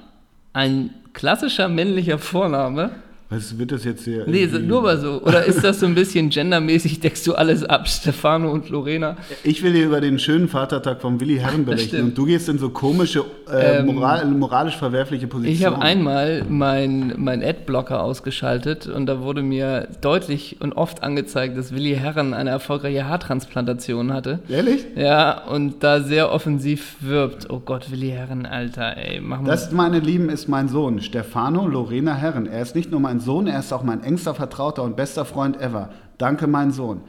[0.53, 2.91] ein klassischer männlicher Vorname?
[3.33, 4.25] Was wird das jetzt hier?
[4.27, 5.23] Nee, nur mal so.
[5.23, 9.17] Oder ist das so ein bisschen gendermäßig, deckst du alles ab, Stefano und Lorena?
[9.45, 12.59] Ich will dir über den schönen Vatertag von Willi Herren berichten und du gehst in
[12.59, 15.57] so komische, äh, Ähm, moral, moralisch verwerfliche Positionen.
[15.57, 21.57] Ich habe einmal mein, mein Adblocker ausgeschaltet und da wurde mir deutlich und oft angezeigt,
[21.57, 24.41] dass Willi Herren eine erfolgreiche Haartransplantation hatte.
[24.49, 24.85] Ehrlich?
[24.97, 27.49] Ja, und da sehr offensiv wirbt.
[27.49, 29.47] Oh Gott, Willi Herren, Alter, ey, mach mal.
[29.47, 32.47] Das, meine Lieben, ist mein Sohn, Stefano Lorena Herren.
[32.47, 35.61] Er ist nicht nur mein Sohn, er ist auch mein engster Vertrauter und bester Freund
[35.61, 35.91] ever.
[36.19, 37.01] Danke, mein Sohn.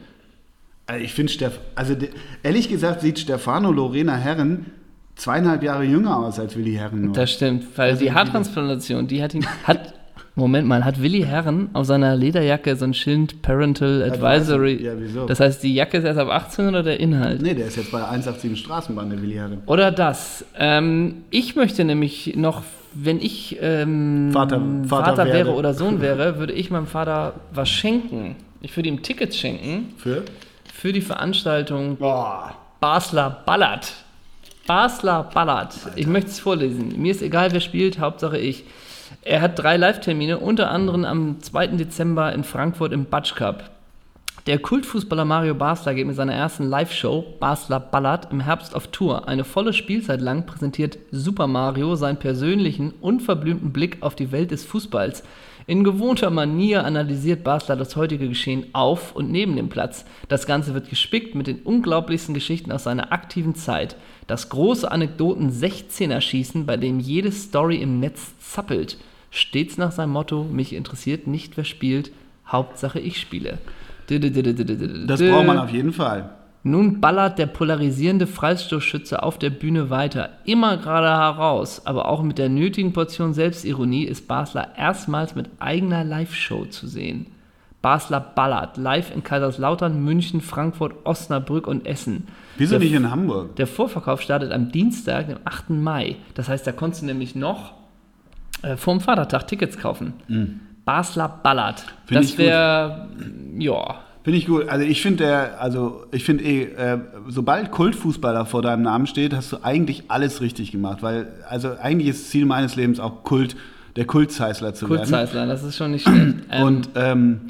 [0.86, 1.94] Also ich finde, Steff also
[2.42, 4.66] ehrlich gesagt sieht Stefano Lorena Herren
[5.14, 7.06] zweieinhalb Jahre jünger aus als Willi Herren.
[7.06, 7.12] Nur.
[7.12, 9.46] Das stimmt, weil Also die Haartransplantation, die hat ihn.
[9.64, 9.94] Hat,
[10.34, 14.82] Moment mal, hat Willi Herren auf seiner Lederjacke so ein Schild Parental Advisory?
[14.82, 15.26] Ja, wieso?
[15.26, 17.42] Das heißt, die Jacke ist erst ab 18 oder der Inhalt?
[17.42, 19.62] Nee, der ist jetzt bei 187 Straßenbahn, der Willi Herren.
[19.66, 20.44] Oder das.
[20.58, 22.62] Ähm, ich möchte nämlich noch,
[22.94, 25.54] wenn ich ähm, Vater- Vater wäre werde.
[25.54, 28.36] oder Sohn wäre, würde ich meinem Vater was schenken.
[28.60, 30.22] Ich würde ihm Tickets schenken Für?
[30.72, 32.54] für die Veranstaltung Boah.
[32.80, 33.92] Basler Ballard.
[34.66, 35.74] Basler Ballard.
[35.96, 36.94] Ich möchte es vorlesen.
[37.00, 38.64] Mir ist egal, wer spielt, Hauptsache ich.
[39.22, 41.68] Er hat drei Live-Termine, unter anderem am 2.
[41.68, 43.70] Dezember in Frankfurt im Batsch Cup.
[44.48, 49.28] Der Kultfußballer Mario Basler geht mit seiner ersten Live-Show Basler Ballard im Herbst auf Tour.
[49.28, 54.64] Eine volle Spielzeit lang präsentiert Super Mario seinen persönlichen, unverblümten Blick auf die Welt des
[54.64, 55.22] Fußballs.
[55.68, 60.04] In gewohnter Manier analysiert Basler das heutige Geschehen auf und neben dem Platz.
[60.26, 63.94] Das Ganze wird gespickt mit den unglaublichsten Geschichten aus seiner aktiven Zeit.
[64.26, 68.98] Das große Anekdoten-16er-Schießen, bei dem jede Story im Netz zappelt.
[69.30, 72.10] Stets nach seinem Motto, mich interessiert nicht, wer spielt,
[72.48, 73.58] Hauptsache ich spiele.
[75.06, 76.30] Das braucht man auf jeden Fall.
[76.64, 82.38] Nun ballert der polarisierende Freistoßschütze auf der Bühne weiter, immer gerade heraus, aber auch mit
[82.38, 87.26] der nötigen Portion Selbstironie ist Basler erstmals mit eigener Live-Show zu sehen.
[87.82, 92.28] Basler ballert live in Kaiserslautern, München, Frankfurt, Osnabrück und Essen.
[92.56, 93.56] Wieso Der nicht in Hamburg?
[93.56, 95.70] der Vorverkauf startet am Dienstag, dem 8.
[95.70, 96.14] Mai.
[96.34, 97.72] Das heißt, da konntest du nämlich noch
[98.62, 100.12] äh, vorm Vatertag Tickets kaufen.
[100.84, 101.84] Basler ballert.
[101.86, 102.08] Mhm.
[102.08, 103.08] Find ich das wäre,
[103.58, 104.68] ja, Finde ich gut.
[104.68, 109.34] Also ich finde der, also ich finde eh, äh, sobald Kultfußballer vor deinem Namen steht,
[109.34, 113.24] hast du eigentlich alles richtig gemacht, weil also eigentlich ist das Ziel meines Lebens auch
[113.24, 113.56] Kult,
[113.96, 114.98] der Kultzeisler zu werden.
[115.00, 116.36] Kurzzeitler, das ist schon nicht schlecht.
[116.52, 117.40] Ähm, Und ähm,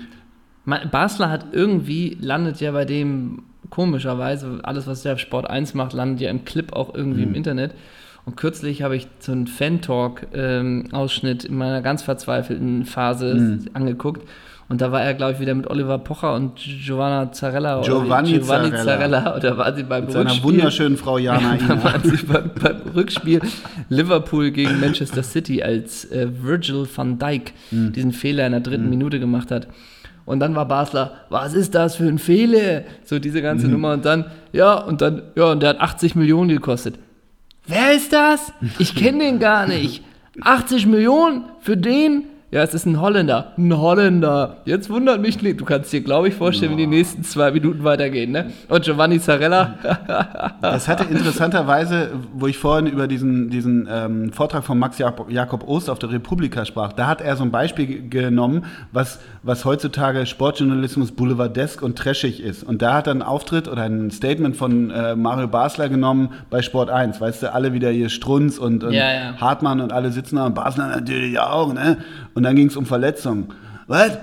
[0.91, 5.93] Basler hat irgendwie, landet ja bei dem komischerweise, alles was der auf Sport 1 macht,
[5.93, 7.29] landet ja im Clip auch irgendwie Mhm.
[7.29, 7.75] im Internet.
[8.25, 13.65] Und kürzlich habe ich so einen Fan-Talk-Ausschnitt in meiner ganz verzweifelten Phase Mhm.
[13.75, 14.29] angeguckt.
[14.69, 17.81] Und da war er, glaube ich, wieder mit Oliver Pocher und Giovanna Zarella.
[17.81, 18.77] oder Giovanni Zarella.
[18.85, 19.35] Zarella.
[19.35, 20.51] Und da war sie beim mit seiner Rückspiel.
[20.51, 23.41] wunderschönen Frau Jana Da waren sie beim, beim Rückspiel
[23.91, 27.93] Liverpool gegen Manchester City, als äh, Virgil van Dijk Hm.
[27.93, 29.67] diesen Fehler in der dritten Minute gemacht hat.
[30.25, 32.85] Und dann war Basler, was ist das für ein Fehler?
[33.05, 33.73] So diese ganze Hm.
[33.73, 33.93] Nummer.
[33.93, 36.95] Und dann, ja, und dann, ja, und der hat 80 Millionen gekostet.
[37.67, 38.53] Wer ist das?
[38.79, 40.03] Ich kenne den gar nicht.
[40.41, 42.25] 80 Millionen für den?
[42.53, 43.53] Ja, es ist ein Holländer.
[43.57, 44.59] Ein Holländer.
[44.67, 45.59] Jetzt wundert mich nicht.
[45.59, 48.53] Du kannst dir, glaube ich, vorstellen, wie die nächsten zwei Minuten weitergehen, ne?
[48.69, 49.75] Und Giovanni Zarella,
[50.61, 55.89] Das hatte interessanterweise, wo ich vorhin über diesen, diesen ähm, Vortrag von Max Jakob, Ost
[55.89, 60.27] auf der Republika sprach, da hat er so ein Beispiel ge- genommen, was, was heutzutage
[60.27, 62.65] Sportjournalismus boulevardesk und trashig ist.
[62.65, 66.61] Und da hat er einen Auftritt oder ein Statement von äh, Mario Basler genommen bei
[66.61, 67.19] Sport 1.
[67.19, 69.37] Weißt du, alle wieder hier Strunz und, und Ja, ja.
[69.41, 71.97] Hartmann und alle sitzen da und Basler natürlich auch, ne?
[72.35, 73.49] Und dann ging es um Verletzungen.
[73.87, 74.19] Was?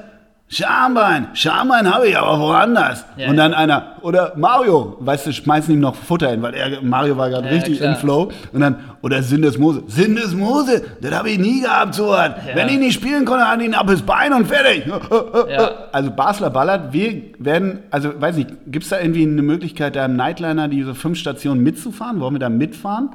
[0.51, 3.05] Schambein, Schambein habe ich aber woanders.
[3.17, 3.43] Ja, und ja.
[3.43, 7.29] dann einer, oder Mario, weißt du, schmeißen ihm noch Futter hin, weil er, Mario war
[7.29, 8.31] gerade Ja, richtig im Flow.
[8.51, 12.31] Und dann, oder Sindesmose, Sindesmose, das habe ich nie gehabt, so was.
[12.55, 14.85] Wenn ich nicht spielen konnte, hat ihn ab das Bein und fertig.
[15.49, 15.71] Ja.
[15.91, 20.05] Also Basler ballert, wir werden, also weiß nicht, gibt es da irgendwie eine Möglichkeit, da
[20.05, 22.19] im Nightliner diese fünf Stationen mitzufahren?
[22.19, 23.09] Wollen wir da mitfahren?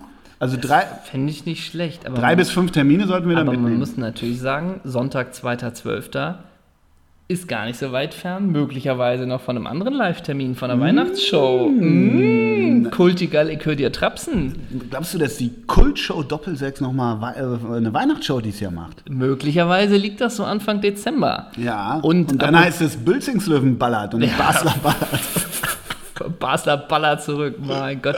[0.44, 2.07] Also drei, fände ich nicht schlecht.
[2.07, 3.78] Aber drei bis fünf Termine sollten wir da Aber man mitnehmen.
[3.80, 6.35] muss natürlich sagen, Sonntag, 2.12.
[7.28, 8.50] ist gar nicht so weit fern.
[8.52, 11.70] Möglicherweise noch von einem anderen Live-Termin, von der Weihnachtsshow.
[11.70, 14.54] Mm, Kultigal, ich höre dir trapsen.
[14.90, 19.09] Glaubst du, dass die Kultshow Doppelsechs nochmal äh, eine Weihnachtsshow dieses Jahr macht?
[19.09, 21.50] Möglicherweise liegt das so Anfang Dezember.
[21.57, 21.98] Ja.
[22.02, 25.09] Und, dann aber- heißt es Bülzingslöwen ballert und nicht Basler ballert.
[26.38, 28.16] Basler Baller zurück, mein Gott.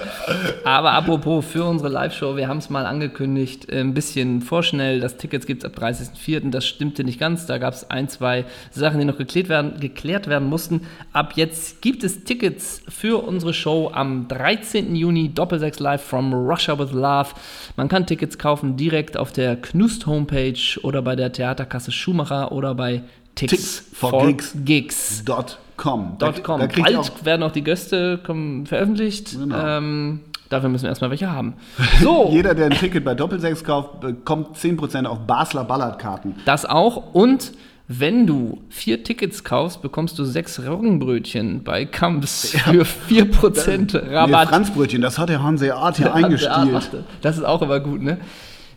[0.64, 5.00] Aber apropos für unsere Live-Show, wir haben es mal angekündigt, äh, ein bisschen vorschnell.
[5.00, 6.50] Das Tickets gibt es ab 30.04.
[6.50, 7.46] Das stimmte nicht ganz.
[7.46, 10.82] Da gab es ein, zwei Sachen, die noch geklärt werden, geklärt werden mussten.
[11.12, 14.94] Ab jetzt gibt es Tickets für unsere Show am 13.
[14.94, 17.30] Juni, Doppelsechs Live from Russia with Love.
[17.76, 22.74] Man kann Tickets kaufen direkt auf der Knust Homepage oder bei der Theaterkasse Schumacher oder
[22.74, 23.02] bei
[23.36, 24.54] Tix for Gigs.
[24.64, 25.24] Gigs.
[25.24, 26.16] Dot com.
[26.18, 26.58] Dot com.
[26.60, 29.32] Da, da Bald werden auch die Gäste kommen, veröffentlicht.
[29.38, 29.56] Genau.
[29.78, 31.54] Ähm, dafür müssen wir erstmal welche haben.
[32.02, 36.34] So, jeder, der ein Ticket bei Doppelsechs kauft, bekommt 10% auf Basler Ballardkarten.
[36.46, 37.14] das auch.
[37.14, 37.52] Und
[37.88, 44.48] wenn du vier Tickets kaufst, bekommst du sechs Roggenbrötchen bei Kamps für 4% Nee, Rabatt.
[44.48, 46.72] Franzbrötchen, das hat der Hanseat hier eingestielt.
[46.72, 47.04] machte.
[47.20, 48.18] Das ist auch immer gut, ne?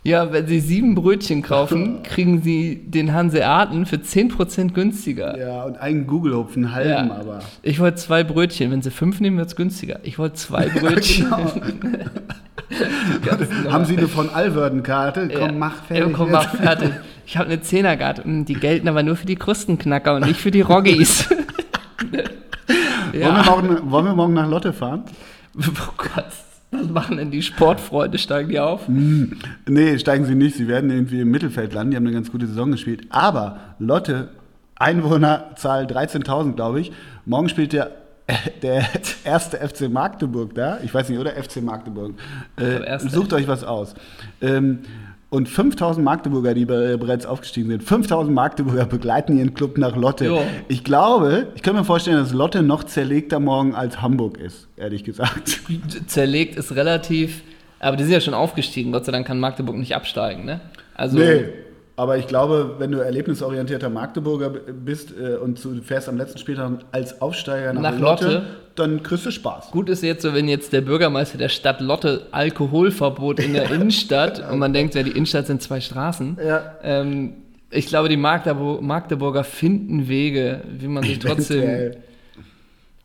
[0.02, 5.36] Ja, wenn Sie sieben Brötchen kaufen, kriegen Sie den Hanseaten für 10% günstiger.
[5.38, 7.16] Ja, und einen Google-Hupfen, einen halben Ja.
[7.20, 7.38] aber.
[7.62, 8.70] Ich wollte zwei Brötchen.
[8.70, 10.00] Wenn Sie fünf nehmen, wird es günstiger.
[10.02, 11.26] Ich wollte zwei Brötchen.
[11.80, 12.00] genau.
[13.72, 15.28] Haben Sie eine von Alverden-Karte?
[15.28, 15.52] Komm, Ja.
[15.52, 16.06] mach fertig.
[16.08, 16.90] Ja, komm, mach fertig.
[17.26, 18.24] Ich habe eine Zehnerkarte.
[18.24, 21.28] Hm, Die gelten aber nur für die Krustenknacker und nicht für die Roggies.
[21.28, 25.02] Wollen, wir morgen, wollen wir morgen nach Lotte fahren?
[25.58, 26.24] Oh Gott.
[26.70, 28.18] Was machen denn die Sportfreunde?
[28.18, 28.82] Steigen die auf?
[28.88, 30.56] Nee, steigen sie nicht.
[30.56, 31.90] Sie werden irgendwie im Mittelfeld landen.
[31.90, 33.06] Die haben eine ganz gute Saison gespielt.
[33.10, 34.28] Aber Lotte,
[34.76, 36.92] Einwohnerzahl 13.000, glaube ich.
[37.26, 37.90] Morgen spielt der,
[38.62, 38.86] der
[39.24, 40.78] erste FC Magdeburg da.
[40.84, 42.14] Ich weiß nicht, oder FC Magdeburg.
[42.56, 43.94] Äh, sucht euch was aus.
[44.40, 44.80] Ähm,
[45.30, 50.26] und 5000 Magdeburger, die be- bereits aufgestiegen sind, 5000 Magdeburger begleiten ihren Club nach Lotte.
[50.26, 50.42] Jo.
[50.68, 55.04] Ich glaube, ich kann mir vorstellen, dass Lotte noch zerlegter morgen als Hamburg ist, ehrlich
[55.04, 55.60] gesagt.
[56.06, 57.42] Zerlegt ist relativ.
[57.78, 58.92] Aber die sind ja schon aufgestiegen.
[58.92, 60.60] Gott sei Dank kann Magdeburg nicht absteigen, ne?
[60.94, 61.44] Also, Nee.
[62.00, 66.78] Aber ich glaube, wenn du erlebnisorientierter Magdeburger bist äh, und du fährst am letzten Spieltag
[66.92, 68.42] als Aufsteiger nach, Nach Lotte, Lotte.
[68.74, 69.70] dann kriegst du Spaß.
[69.70, 74.42] Gut ist jetzt so, wenn jetzt der Bürgermeister der Stadt Lotte Alkoholverbot in der Innenstadt
[74.50, 76.38] und man denkt, ja, die Innenstadt sind zwei Straßen.
[76.42, 76.72] Ja.
[76.82, 77.34] Ähm,
[77.70, 81.96] ich glaube, die Magdeburg, Magdeburger finden Wege, wie man sich trotzdem.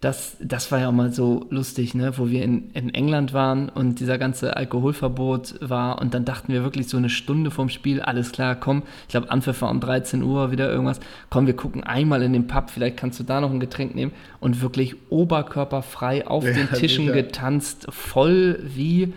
[0.06, 2.16] Das, das war ja auch mal so lustig, ne?
[2.20, 6.62] wo wir in, in England waren und dieser ganze Alkoholverbot war und dann dachten wir
[6.62, 10.22] wirklich so eine Stunde vorm Spiel, alles klar, komm, ich glaube Anpfiff war um 13
[10.22, 11.00] Uhr wieder irgendwas,
[11.32, 14.12] komm, wir gucken einmal in den Pub, vielleicht kannst du da noch ein Getränk nehmen
[14.40, 17.14] und wirklich oberkörperfrei auf Ja, den Tischen sicher.
[17.14, 19.12] getanzt, voll wie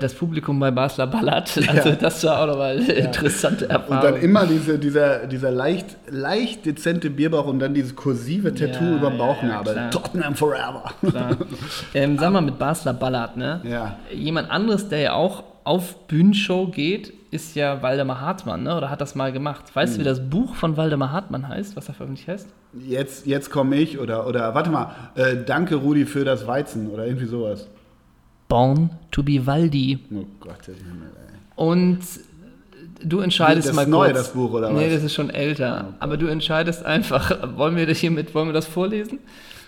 [0.00, 1.60] das Publikum bei Basler Ballett.
[1.68, 1.94] Also Ja.
[1.94, 4.02] das war auch nochmal eine interessante Und Erfahrung.
[4.12, 8.96] dann immer diese, dieser, dieser leicht, leicht dezente Bierbauch und dann dieses kursive Tattoo Ja,
[8.96, 9.76] über dem ja, Bauchnabel.
[9.76, 9.90] ja.
[9.90, 10.84] Tottenham forever.
[11.94, 13.60] Ähm, sag mal, mit Basler Ballard, ne?
[13.64, 13.96] Ja.
[14.12, 18.76] Jemand anderes, der ja auch auf Bühnenshow geht, ist ja Waldemar Hartmann, ne?
[18.76, 19.64] Oder hat das mal gemacht?
[19.74, 19.98] Weißt Hm.
[19.98, 22.48] du, wie das Buch von Waldemar Hartmann heißt, was er veröffentlicht heißt?
[22.86, 27.06] Jetzt, jetzt komme ich oder, oder warte mal, äh, danke Rudi für das Weizen oder
[27.06, 27.68] irgendwie sowas.
[28.48, 29.98] Born to be Waldi.
[30.14, 31.34] Oh Gott, der Himmel, ey.
[31.56, 31.98] Und
[33.02, 34.16] du entscheidest Das ist mal neu, kurz.
[34.18, 34.92] das Buch, oder Nee, was?
[34.92, 35.94] Oh das ist schon älter.
[36.00, 39.18] Aber du entscheidest einfach, wollen wir das hiermit, wollen wir das vorlesen?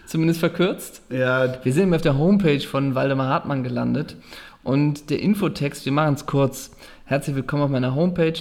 [0.06, 1.02] Zumindest verkürzt?
[1.10, 4.16] Ja, Wir sind auf der Homepage von Waldemar Hartmann gelandet
[4.64, 6.70] und der Infotext, wir machen es kurz.
[7.10, 8.34] Herzlich willkommen auf meiner Homepage.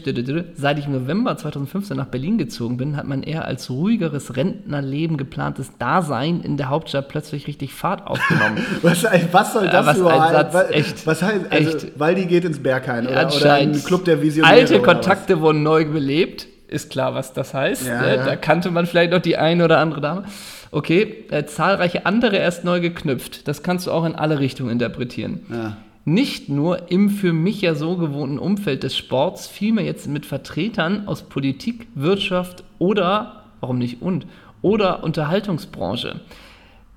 [0.54, 5.18] Seit ich im November 2015 nach Berlin gezogen bin, hat mein eher als ruhigeres Rentnerleben
[5.18, 8.64] geplantes Dasein in der Hauptstadt plötzlich richtig Fahrt aufgenommen.
[8.84, 10.32] was, was soll Äh, das was ein überhaupt?
[10.34, 12.00] Satz, was, echt, was heißt, also, echt.
[12.00, 14.54] Waldi geht ins Berghain oder, oder ein Club der Visionäre.
[14.54, 14.84] Alte was?
[14.84, 16.46] Kontakte wurden neu belebt.
[16.68, 17.88] Ist klar, was das heißt.
[17.88, 18.16] Ja, ne?
[18.18, 18.24] ja.
[18.24, 20.26] Da kannte man vielleicht noch die eine oder andere Dame.
[20.70, 23.48] Okay, äh, zahlreiche andere erst neu geknüpft.
[23.48, 25.40] Das kannst du auch in alle Richtungen interpretieren.
[25.52, 25.78] Ja.
[26.10, 31.08] Nicht nur im für mich ja so gewohnten Umfeld des Sports, vielmehr jetzt mit Vertretern
[31.08, 34.26] aus Politik, Wirtschaft oder, warum nicht und,
[34.64, 36.22] oder Unterhaltungsbranche.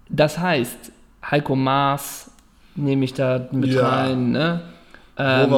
[0.09, 0.93] Das heißt,
[1.31, 2.31] Heiko Maas
[2.75, 3.87] nehme ich da mit Ja.
[3.87, 4.63] rein, ne?
[5.19, 5.51] Ähm.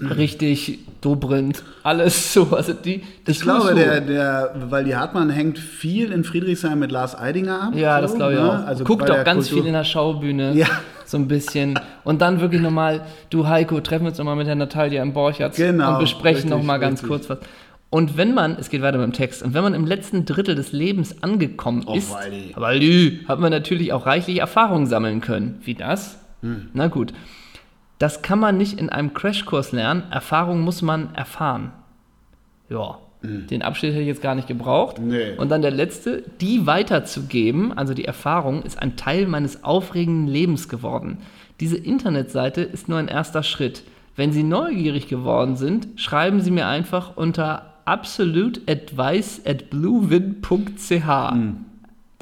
[0.00, 2.48] Richtig, Dobrindt, alles so.
[2.56, 3.74] Also die, das Ich glaube, du.
[3.76, 7.72] der, der, weil die Hartmann hängt viel in Friedrichshain mit Lars Eidinger ab.
[7.76, 8.48] Ja, so, das glaube ich ne?
[8.48, 8.66] auch.
[8.66, 10.52] Also Guckt der ganz Kultur- viel in der Schaubühne.
[10.54, 10.66] Ja.
[11.06, 11.78] So ein bisschen.
[12.02, 15.54] Und dann wirklich nochmal, du Heiko, treffen wir uns nochmal mit der Natalia im Borchardt
[15.54, 17.08] Genau, und besprechen nochmal ganz richtig.
[17.08, 17.38] kurz was.
[17.90, 20.56] Und wenn man, es geht weiter mit dem Text, und wenn man im letzten Drittel
[20.56, 22.52] des Lebens angekommen Och, ist, Waldi.
[22.56, 25.60] Waldi, hat man natürlich auch reichlich Erfahrung sammeln können.
[25.62, 26.18] Wie das?
[26.40, 26.70] Hm.
[26.72, 27.12] Na gut.
[27.98, 30.04] Das kann man nicht in einem Crashkurs lernen.
[30.10, 31.72] Erfahrung muss man erfahren.
[32.68, 34.98] Ja, den Abschnitt hätte ich jetzt gar nicht gebraucht.
[34.98, 35.32] Nee.
[35.38, 40.68] Und dann der letzte, die weiterzugeben, also die Erfahrung, ist ein Teil meines aufregenden Lebens
[40.68, 41.18] geworden.
[41.60, 43.82] Diese Internetseite ist nur ein erster Schritt.
[44.14, 51.08] Wenn Sie neugierig geworden sind, schreiben Sie mir einfach unter absoluteadvice at bluewin.ch.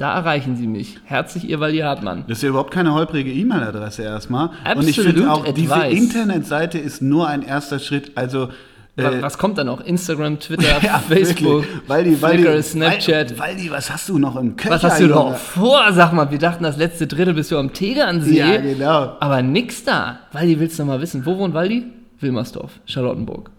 [0.03, 0.97] Da erreichen Sie mich.
[1.05, 2.25] Herzlich Ihr Waldi Hartmann.
[2.27, 4.49] Das ist ja überhaupt keine holprige E-Mail-Adresse erstmal.
[4.75, 5.97] Und ich finde auch, diese Advice.
[5.97, 8.11] Internetseite ist nur ein erster Schritt.
[8.15, 8.49] Also,
[8.97, 9.79] äh, Was kommt da noch?
[9.79, 11.63] Instagram, Twitter, ja, Facebook.
[11.87, 13.39] Waldi, Waldi, Flickr, Snapchat.
[13.39, 14.71] Waldi, was hast du noch im Köcher?
[14.75, 15.15] Was hast du Junge?
[15.15, 15.81] noch vor?
[15.93, 18.39] Sag mal, wir dachten, das letzte Drittel bist du am Tegernsee.
[18.39, 19.15] Ja, genau.
[19.21, 20.19] Aber nix da.
[20.33, 21.85] Waldi, willst du noch mal wissen, wo wohnt Waldi?
[22.19, 23.51] Wilmersdorf, Charlottenburg.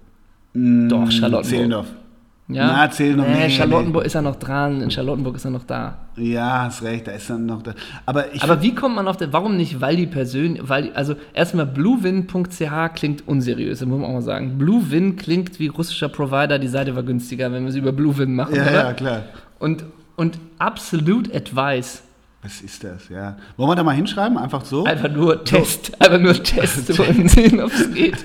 [0.52, 1.46] Mm, Doch, Charlottenburg.
[1.46, 1.86] Zehlendorf.
[2.46, 2.66] Ja?
[2.66, 5.64] Na, zähl noch nee, nee, Charlottenburg ist er noch dran, in Charlottenburg ist er noch
[5.64, 5.96] da.
[6.16, 7.72] Ja, hast recht, da ist dann noch da.
[8.04, 12.94] Aber Aber wie kommt man auf den, warum nicht Waldi persönlich, Waldi, also erstmal bluewin.ch
[12.94, 14.58] klingt unseriös, das muss man auch mal sagen.
[14.58, 18.56] Bluewin klingt wie russischer Provider, die Seite war günstiger, wenn wir sie über Bluewin machen,
[18.56, 18.72] ja, oder?
[18.72, 19.22] ja, klar.
[19.58, 19.84] Und,
[20.16, 22.03] und Absolute Advice,
[22.44, 23.36] Was ist das, ja?
[23.56, 24.36] Wollen wir da mal hinschreiben?
[24.36, 24.84] Einfach so?
[24.84, 28.22] einfach nur Test, einfach nur Test und sehen, ob es geht.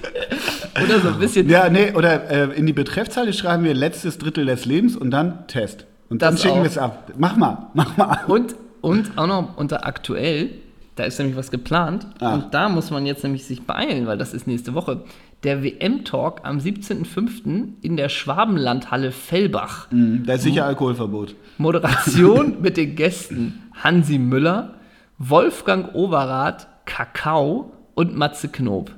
[0.84, 4.46] Oder so ein bisschen Ja, nee, oder äh, in die Betreffzeile schreiben wir letztes Drittel
[4.46, 5.86] des Lebens und dann Test.
[6.10, 6.64] Und dann Das schicken auch.
[6.64, 7.12] wir es ab.
[7.18, 8.20] Mach mal, mach mal.
[8.28, 10.50] Und, und auch noch unter aktuell,
[10.96, 12.06] da ist nämlich was geplant.
[12.20, 12.34] Ah.
[12.34, 15.04] Und da muss man jetzt nämlich sich beeilen, weil das ist nächste Woche.
[15.44, 17.70] Der WM-Talk am 17.05.
[17.82, 19.90] in der Schwabenlandhalle Fellbach.
[19.92, 21.36] Hm, Da ist sicher Alkoholverbot.
[21.58, 24.74] Moderation mit den Gästen Hansi Müller,
[25.18, 28.92] Wolfgang Overath, Kakao und Matze Knob.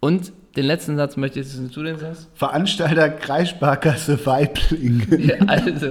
[0.00, 2.28] Und den letzten Satz möchte ich, dass du den sagst.
[2.34, 5.06] Veranstalter Kreissparkasse Weibling.
[5.18, 5.88] Ja, also,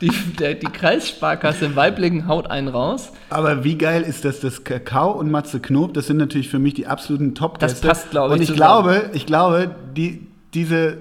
[0.00, 3.10] die, der, die Kreissparkasse Weiblingen haut einen raus.
[3.30, 6.74] Aber wie geil ist das, das Kakao und Matze Knob, das sind natürlich für mich
[6.74, 8.84] die absoluten top Das passt, glaube ich, Und ich zusammen.
[8.84, 10.98] glaube, ich glaube, die, diese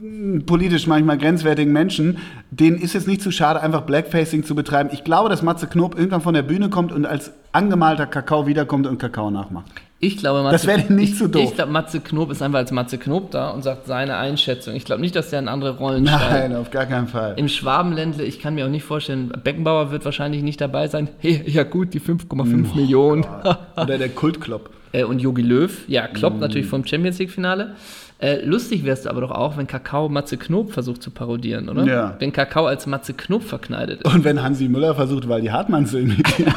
[0.00, 2.18] mh, politisch manchmal grenzwertigen Menschen,
[2.50, 4.88] denen ist es nicht zu schade, einfach Blackfacing zu betreiben.
[4.92, 8.86] Ich glaube, dass Matze Knob irgendwann von der Bühne kommt und als angemalter Kakao wiederkommt
[8.86, 9.70] und Kakao nachmacht.
[10.04, 11.44] Ich glaube, Matze, Das wäre nicht ich, so doof.
[11.44, 14.74] Ich glaube, Matze Knob ist einfach als Matze Knob da und sagt seine Einschätzung.
[14.74, 16.50] Ich glaube nicht, dass der in andere Rollen steigt.
[16.50, 17.34] Nein, auf gar keinen Fall.
[17.36, 21.08] Im Schwabenländle, ich kann mir auch nicht vorstellen, Beckenbauer wird wahrscheinlich nicht dabei sein.
[21.20, 23.24] Hey, ja gut, die 5,5 Millionen.
[23.76, 24.70] Oder der Kultklopp.
[24.94, 27.76] Äh, und Jogi Löw, ja, Klopp natürlich vom Champions League-Finale.
[28.18, 31.84] Äh, lustig wärst du aber doch auch, wenn Kakao Matze Knob versucht zu parodieren, oder?
[31.84, 32.16] Ja.
[32.18, 34.14] Wenn Kakao als Matze Knob verkneidet ist.
[34.14, 36.52] Und wenn Hansi Müller versucht, weil die Hartmann zu imitieren.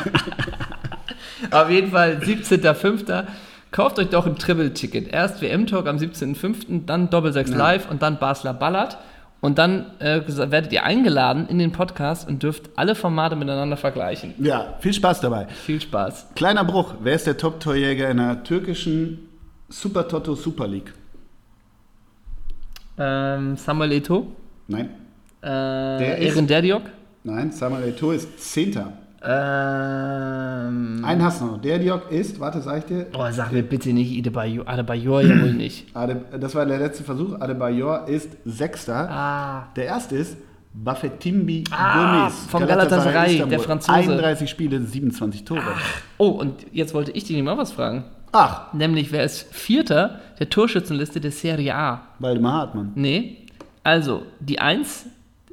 [1.52, 3.26] Auf jeden Fall 17.05.
[3.72, 5.08] Kauft euch doch ein Triple-Ticket.
[5.10, 8.98] Erst WM-Talk am 17.05., dann Doppelsechs Live und dann Basler Ballert.
[9.42, 14.34] Und dann äh, werdet ihr eingeladen in den Podcast und dürft alle Formate miteinander vergleichen.
[14.40, 15.48] ja, viel Spaß dabei.
[15.48, 16.30] Viel Spaß.
[16.36, 16.96] Kleiner Bruch.
[17.04, 19.30] Wer ist der Top-Torjäger in der türkischen
[19.70, 20.94] Super Toto Super League?
[22.98, 24.28] Ähm, Samuel Eto'o,
[24.68, 24.90] Nein.
[25.42, 26.84] äh, Der ist- Eren Derdiok.
[27.24, 28.94] Nein, Samuel Eto'o ist Zehnter.
[29.24, 31.62] Ähm, Ein hast du noch.
[31.62, 33.08] Der Diok ist, warte, sag ich dir.
[33.18, 35.88] oh, sag mir bitte nicht Adebayor, Adebayor ja wohl nicht.
[35.96, 37.40] Ade, das war der letzte Versuch.
[37.40, 39.10] Adebayor ist Sechster.
[39.10, 40.38] Ah, Der erste ist
[40.74, 42.36] Bafetimbi Ah, Gomis.
[42.50, 43.50] vom Galatasaray, Istanbul.
[43.50, 43.94] der Franzose.
[43.98, 45.62] 31 Spiele, 27 Tore.
[46.18, 48.04] oh, und jetzt wollte ich dich mal was fragen.
[48.34, 52.02] Ach, Nämlich, wer ist Vierter der Torschützenliste der Serie A?
[52.20, 52.92] Waldemar Hartmann.
[52.96, 53.38] Nee.
[53.84, 55.06] Also, die Eins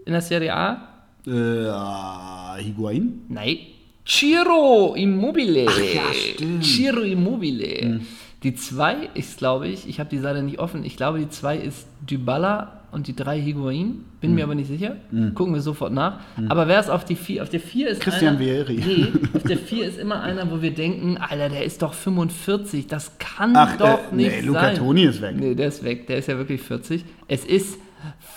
[0.04, 0.88] in der Serie A?
[1.26, 3.22] Äh, ah, Higuain?
[3.28, 3.58] Nein.
[4.04, 5.64] Ciro Immobile.
[5.64, 6.64] ja, stimmt.
[6.64, 8.00] Ciro Immobile.
[8.42, 11.56] Die zwei ist, glaube ich, ich habe die Seite nicht offen, ich glaube, die zwei
[11.56, 14.04] ist Dybala und die drei Higuain.
[14.20, 14.96] Bin mir aber nicht sicher.
[15.34, 16.20] Gucken wir sofort nach.
[16.48, 17.42] Aber wer ist auf die vier?
[17.42, 18.82] Auf der vier ist Christian einer, Vieri.
[18.86, 22.86] Nee, auf der vier ist immer einer, wo wir denken, Alter, der ist doch 45.
[22.86, 24.76] Das kann Ach, doch äh, nicht nee, Luca sein.
[24.76, 25.36] Toni ist weg.
[25.36, 26.06] Nee, der ist weg.
[26.06, 27.04] Der ist ja wirklich 40.
[27.28, 27.78] Es ist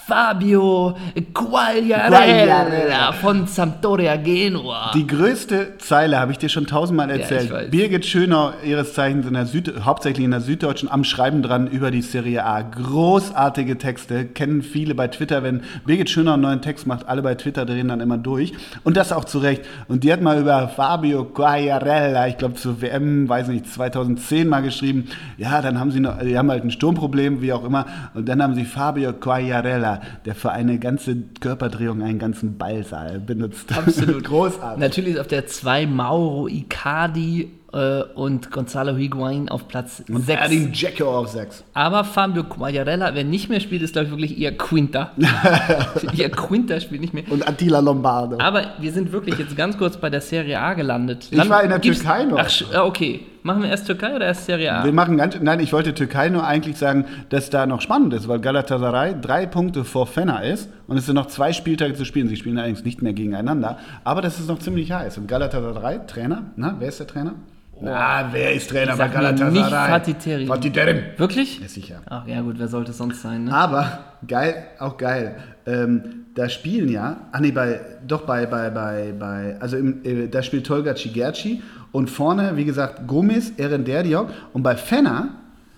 [0.07, 0.95] Fabio
[1.33, 4.91] Quagliarella von Sampdoria Genua.
[4.93, 7.49] Die größte Zeile habe ich dir schon tausendmal erzählt.
[7.51, 7.71] weiß.
[7.71, 11.89] Birgit Schönau, ihres Zeichens in der Süd, hauptsächlich in der Süddeutschen, am Schreiben dran über
[11.89, 12.61] die Serie A.
[12.61, 15.41] Großartige Texte, kennen viele bei Twitter.
[15.41, 18.53] Wenn Birgit Schönau einen neuen Text macht, alle bei Twitter drehen dann immer durch.
[18.83, 19.63] Und das auch zu Recht.
[19.87, 24.61] Und die hat mal über Fabio Quagliarella, ich glaube zur WM, weiß nicht, 2010 mal
[24.61, 25.07] geschrieben.
[25.37, 27.87] Ja, dann haben sie noch, die haben halt ein Sturmproblem, wie auch immer.
[28.13, 29.94] Und dann haben sie Fabio Quagliarella,
[30.25, 33.71] der für eine ganze Körperdrehung einen ganzen Ballsaal benutzt.
[33.77, 34.23] Absolut.
[34.23, 34.79] Großartig.
[34.79, 40.27] Natürlich ist auf der 2 Mauro Icardi äh, und Gonzalo Higuain auf Platz 6.
[40.29, 41.63] Erding Jacko auf 6.
[41.73, 45.11] Aber Fabio Quagliarella, wer nicht mehr spielt, ist glaube ich wirklich eher Quinta.
[46.17, 47.23] eher Quinta spielt nicht mehr.
[47.29, 48.39] Und Attila Lombardo.
[48.39, 51.27] Aber wir sind wirklich jetzt ganz kurz bei der Serie A gelandet.
[51.29, 52.39] Ich war in der Türkei noch.
[52.39, 53.21] Ach, ah, okay.
[53.45, 54.83] Machen wir erst Türkei oder erst Serie A?
[54.83, 58.27] Wir machen ganz, nein, ich wollte Türkei nur eigentlich sagen, dass da noch spannend ist,
[58.27, 62.27] weil Galatasaray drei Punkte vor Fenner ist und es sind noch zwei Spieltage zu spielen.
[62.27, 65.19] Sie spielen allerdings nicht mehr gegeneinander, aber das ist noch ziemlich heiß.
[65.19, 67.35] Und Galatasaray, Trainer, na, wer ist der Trainer?
[67.79, 69.51] Na, wer ist Trainer bei Galatasaray?
[69.51, 70.47] nicht Fatih Terim.
[70.47, 70.99] Fatih Terim.
[71.17, 71.59] Wirklich?
[71.59, 72.01] Ja, sicher.
[72.09, 73.53] Ach ja, gut, wer sollte es sonst sein, ne?
[73.53, 75.35] Aber geil, auch geil.
[75.67, 80.27] Ähm, da spielen ja, ah nee, bei, doch bei, bei, bei, bei, also im, äh,
[80.27, 81.61] da spielt Tolga Cigerci
[81.95, 85.29] und vorne, wie gesagt, Gomis, Erenderdiok und bei Fenner,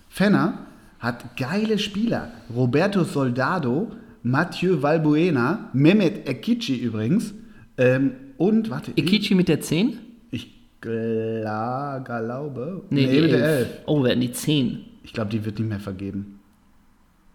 [0.08, 0.66] Fenner
[0.98, 2.32] hat geile Spieler.
[2.52, 3.92] Roberto Soldado,
[4.24, 7.34] Mathieu Valbuena, Mehmet Ekici übrigens
[7.76, 9.96] ähm, und, warte, Ikichi mit der 10?
[10.32, 13.58] ich gla, glaube, Nee, die mit der 11.
[13.58, 13.80] 11.
[13.86, 14.84] Oh, werden die 10.
[15.04, 16.40] Ich glaube, die wird nicht mehr vergeben.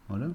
[0.10, 0.32] Oder?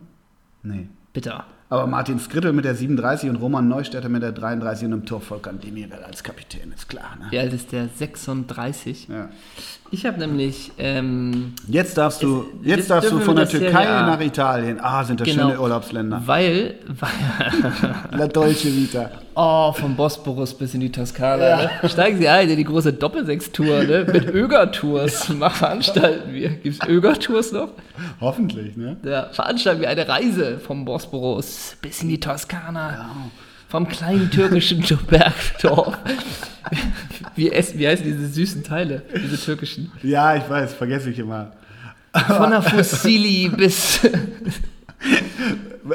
[0.63, 0.89] Nee.
[1.13, 1.35] Bitte.
[1.71, 5.21] Aber Martin Skrittel mit der 37 und Roman Neustädter mit der 33 und im Tor
[5.21, 7.17] Volkan Demirel als Kapitän, ist klar.
[7.21, 7.27] Ne?
[7.31, 7.89] Wie alt ist der?
[7.89, 9.07] 36.
[9.09, 9.29] Ja.
[9.91, 13.71] Ich habe nämlich, ähm, Jetzt darfst du, Jetzt- jetzt jetzt darfst du von der Türkei
[13.85, 14.07] Serie A.
[14.07, 14.79] nach Italien.
[14.81, 15.49] Ah, sind das Genau.
[15.49, 16.23] schöne Urlaubsländer.
[16.27, 17.11] weil, weil
[18.19, 19.11] La Dolce Vita.
[19.35, 21.89] oh, vom Bosporus bis in die Toskana, ne?
[21.89, 24.07] steigen Sie ein in die große Doppelsechstour, ne?
[24.13, 26.49] mit Öger-Tours Mach- veranstalten wir.
[26.51, 27.71] Gibt es Öger-Tours noch?
[28.21, 28.97] Hoffentlich, ne?
[29.05, 33.15] Ja, veranstalten wir eine Reise vom Bosporus bis in die Toskana.
[33.69, 35.99] Vom kleinen türkischen Bergdorf.
[37.35, 39.93] Wie, essen, wie heißen diese süßen Teile, diese türkischen?
[40.03, 41.53] Ja, ich weiß, vergesse ich immer.
[42.27, 44.01] Von der Fossili bis.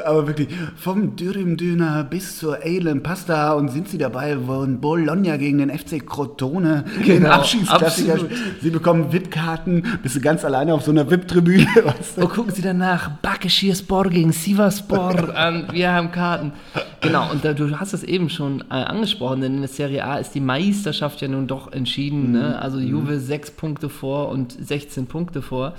[0.04, 5.36] Aber wirklich, vom Dürüm-Döner bis zur Eilen Pasta und sind sie dabei, wo ein Bologna
[5.36, 8.18] gegen den FC Crotone Genau, Abschiedsklassiker.
[8.60, 11.66] Sie bekommen VIP-Karten, bist du ganz alleine auf so einer VIP-Tribüne.
[11.84, 12.22] Weißt du?
[12.22, 15.68] Und gucken Sie danach Bakeshirspor gegen Sivaspor an.
[15.72, 16.52] Wir haben Karten.
[17.00, 20.16] Genau, und da, du hast es eben schon äh, angesprochen, denn in der Serie A
[20.16, 22.32] ist die Meisterschaft ja nun doch entschieden.
[22.32, 22.58] Ne?
[22.60, 25.74] Also Juve sechs Punkte vor und 16 Punkte vor.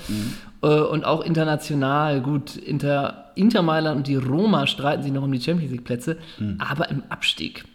[0.54, 5.31] Äh, und auch international, gut, Inter, Inter Mailand und die Roma streiten sich noch um
[5.31, 6.17] die Champions League Plätze,
[6.59, 7.65] aber im Abstieg.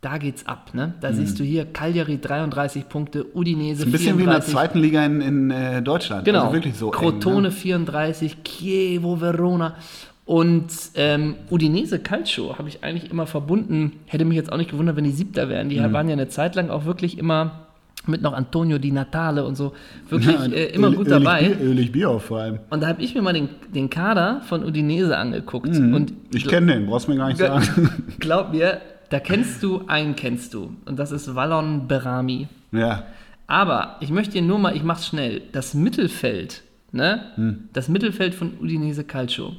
[0.00, 0.70] da geht's ab.
[0.74, 0.94] Ne?
[1.00, 4.52] Da siehst du hier Cagliari 33 Punkte, Udinese Ein bisschen wie in der 34.
[4.52, 6.24] zweiten Liga in, in äh, Deutschland.
[6.24, 6.42] Genau.
[6.42, 6.90] Also wirklich so.
[6.90, 7.50] Crotone Eng, ne?
[7.50, 9.74] 34, Chievo Verona.
[10.24, 14.00] Und ähm, Udinese Calcio habe ich eigentlich immer verbunden.
[14.06, 15.66] Hätte mich jetzt auch nicht gewundert, wenn die Siebter wären.
[15.66, 15.70] Mhm.
[15.70, 17.67] Die waren ja eine Zeit lang auch wirklich immer
[18.06, 19.72] mit noch Antonio Di Natale und so
[20.08, 21.42] wirklich Ja, äh, immer Öl- gut dabei.
[21.48, 22.58] Bier, Ölig Bier vor allem.
[22.70, 25.68] Und da habe ich mir mal den, den Kader von Udinese angeguckt.
[25.68, 26.16] Und Mhm.
[26.32, 27.90] Ich kenne den, brauchst mir gar nicht sagen.
[28.18, 28.80] glaub mir,
[29.10, 30.74] da kennst du einen kennst du.
[30.86, 32.48] Und das ist Wallon Berami.
[32.72, 33.04] ja.
[33.50, 37.22] Aber ich möchte dir nur mal, ich mach's schnell, das Mittelfeld, ne?
[37.36, 37.68] Hm.
[37.72, 39.52] Das Mittelfeld von Udinese Calcio.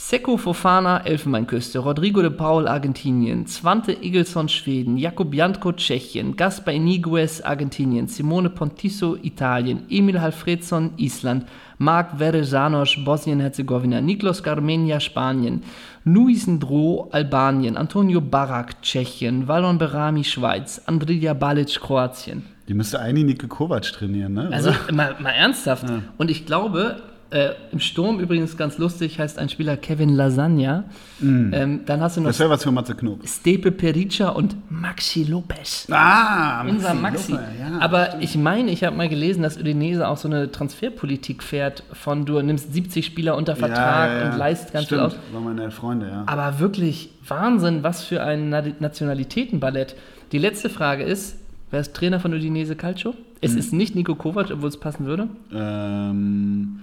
[0.00, 7.40] Secco Fofana, Elfenbeinküste, Rodrigo de Paul, Argentinien, Svante Igelsson, Schweden, Jakub Jantko, Tschechien, Gaspar Iniguez,
[7.40, 11.46] Argentinien, Simone Pontiso, Italien, Emil Halfredsson, Island,
[11.78, 15.64] Marc Verezanos, Bosnien-Herzegowina, Niklos Garmenja, Spanien,
[16.04, 22.44] Luis Ndro, Albanien, Antonio Barak, Tschechien, Valon Berami, Schweiz, Andrija Balic, Kroatien.
[22.68, 24.48] Die müsste eigentlich Nike Kovac trainieren, ne?
[24.52, 25.86] Also mal, mal ernsthaft.
[26.18, 30.84] Und ich glaube, äh, im Sturm übrigens ganz lustig heißt ein Spieler Kevin Lasagna.
[31.20, 33.20] Ähm, dann hast du noch Das wäre was für Matze Knob.
[33.28, 35.86] Stepe Perica und Maxi Lopez.
[35.90, 37.32] Ah, Unser Maxi.
[37.32, 37.78] Lopez, ja.
[37.80, 42.24] Aber ich meine, ich habe mal gelesen, dass Udinese auch so eine Transferpolitik fährt von
[42.24, 45.16] du nimmst 70 Spieler unter Vertrag Ja, ja, und leist ganz Stimmt, viel aus.
[45.32, 46.22] war meine Freunde, ja.
[46.26, 49.96] Aber wirklich Wahnsinn, was für ein Na- Nationalitätenballett.
[50.32, 51.36] Die letzte Frage ist,
[51.70, 53.14] wer ist Trainer von Udinese Calcio?
[53.40, 53.58] Es Hm.
[53.58, 55.28] ist nicht Nico Kovac, obwohl es passen würde.
[55.54, 56.80] Ähm,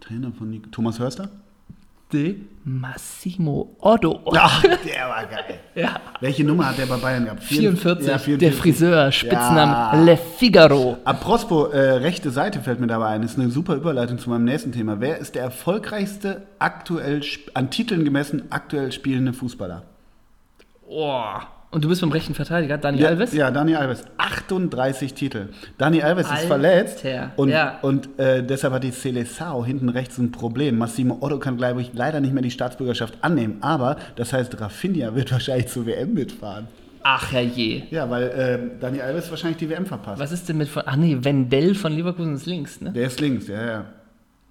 [0.00, 1.28] Trainer von Nico, Thomas Hörster?
[2.12, 4.22] De Massimo Otto.
[4.34, 5.60] Ach, der war geil.
[5.74, 6.00] Ja.
[6.20, 7.42] Welche Nummer hat der bei Bayern gehabt?
[7.44, 8.58] 44, Ja, der 44.
[8.58, 10.02] Friseur, Spitzname Ja.
[10.04, 10.96] Le Figaro.
[11.04, 13.20] Apropos, äh, rechte Seite fällt mir dabei ein.
[13.22, 15.00] Das ist eine super Überleitung zu meinem nächsten Thema.
[15.00, 17.20] Wer ist der erfolgreichste, aktuell,
[17.52, 19.82] an Titeln gemessen, aktuell spielende Fußballer?
[20.88, 21.24] Oh.
[21.70, 23.34] Und du bist beim rechten Verteidiger, Dani Alves?
[23.34, 24.02] Ja, Dani Alves.
[24.16, 25.48] 38 Titel.
[25.76, 26.46] Dani Alves ist Alter.
[26.46, 27.04] verletzt
[27.36, 27.78] und, Ja.
[27.82, 30.78] und äh, deshalb hat die Seleção hinten rechts ein Problem.
[30.78, 33.58] Massimo Otto kann, glaube ich, leider nicht mehr die Staatsbürgerschaft annehmen.
[33.60, 36.68] Aber das heißt, Rafinha wird wahrscheinlich zur WM mitfahren.
[37.02, 37.82] Ach herrje.
[37.90, 40.18] Ja, weil äh, Dani Alves wahrscheinlich die WM verpasst.
[40.20, 40.82] Was ist denn mit von.
[40.86, 42.92] Ach nee, Wendell von Leverkusen ist links, ne?
[42.92, 43.84] Der ist links, ja, ja.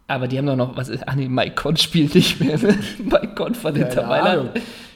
[0.07, 0.77] Aber die haben doch noch.
[0.77, 1.03] Was ist.
[1.07, 2.75] Ach nee, Mike Conn spielt nicht mehr, ne?
[2.99, 4.39] Mike Conn von Inter Keine Mailand.
[4.39, 4.49] Ahnung.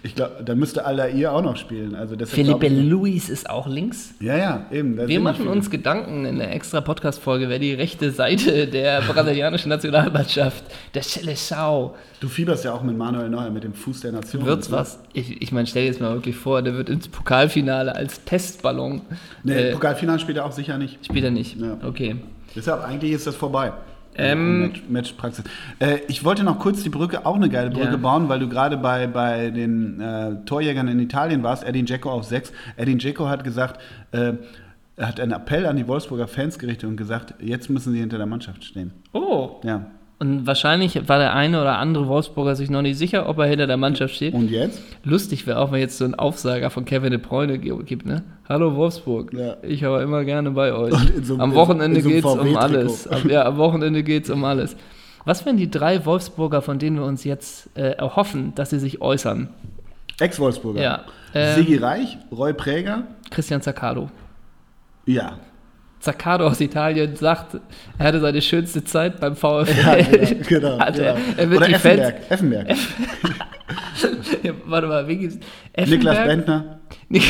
[0.03, 1.93] Ich glaube, dann müsste Aldair auch noch spielen.
[1.93, 4.15] Also Felipe ich- Luis ist auch links.
[4.19, 4.97] Ja, ja, eben.
[4.97, 9.69] da Wir machen uns Gedanken in der extra Podcast-Folge, wer die rechte Seite der brasilianischen
[9.69, 10.63] Nationalmannschaft,
[10.95, 14.45] der Seleção, Du fieberst ja auch mit Manuel Neuer, mit dem Fuß der Nation.
[14.45, 14.99] wird's was?
[15.13, 19.01] Ich, ich meine, stell dir jetzt mal wirklich vor, der wird ins Pokalfinale als Testballon.
[19.43, 21.03] Nee, äh, Pokalfinale spielt er auch sicher nicht.
[21.05, 21.59] spielt er nicht.
[21.59, 21.77] Ja.
[21.83, 22.15] Okay.
[22.55, 23.71] Deshalb, eigentlich ist das vorbei.
[24.15, 25.45] Ähm, Match, Matchpraxis.
[25.79, 27.97] Äh, ich wollte noch kurz die Brücke, auch eine geile Brücke Ja.
[27.97, 31.63] bauen, weil du gerade bei, bei den äh, Torjägern in Italien warst.
[31.63, 32.51] Edin Dzeko auf 6.
[32.77, 33.79] Edin Dzeko hat gesagt,
[34.11, 34.33] äh,
[34.97, 38.17] er hat einen Appell an die Wolfsburger Fans gerichtet und gesagt, jetzt müssen sie hinter
[38.17, 38.91] der Mannschaft stehen.
[39.13, 39.61] Oh.
[39.63, 39.85] Ja.
[40.21, 43.65] Und wahrscheinlich war der eine oder andere Wolfsburger sich noch nicht sicher, ob er hinter
[43.65, 44.35] der Mannschaft steht.
[44.35, 44.79] Und jetzt?
[45.03, 48.21] Lustig wäre auch, wenn jetzt so ein Aufsager von Kevin De Bruyne gibt, ne?
[48.47, 49.55] Hallo Wolfsburg, Ja.
[49.63, 50.93] ich war immer gerne bei euch.
[51.23, 53.07] So am Wochenende so einem geht's um alles.
[53.07, 54.75] Am, ja, am Wochenende geht's um alles.
[55.25, 59.01] Was wären die drei Wolfsburger, von denen wir uns jetzt äh, erhoffen, dass sie sich
[59.01, 59.49] äußern?
[60.19, 60.83] Ex-Wolfsburger.
[60.83, 61.01] Ja.
[61.33, 63.05] Ähm, Sigi Reich, Roy Präger.
[63.31, 64.11] Christian Zaccardo.
[65.07, 65.39] Ja.
[66.01, 67.57] Zaccardo aus Italien sagt,
[67.97, 69.67] er hatte seine schönste Zeit beim VfL.
[69.77, 70.41] Ja, genau.
[70.47, 71.25] genau, Hat er, genau.
[71.37, 72.15] er wird Oder Effenberg.
[72.29, 72.67] Effenberg.
[72.67, 72.87] Fans.
[74.43, 75.37] Ja, warte mal, wie gibt's?
[75.77, 76.27] Niklas Effenberg?
[76.27, 76.79] Bentner.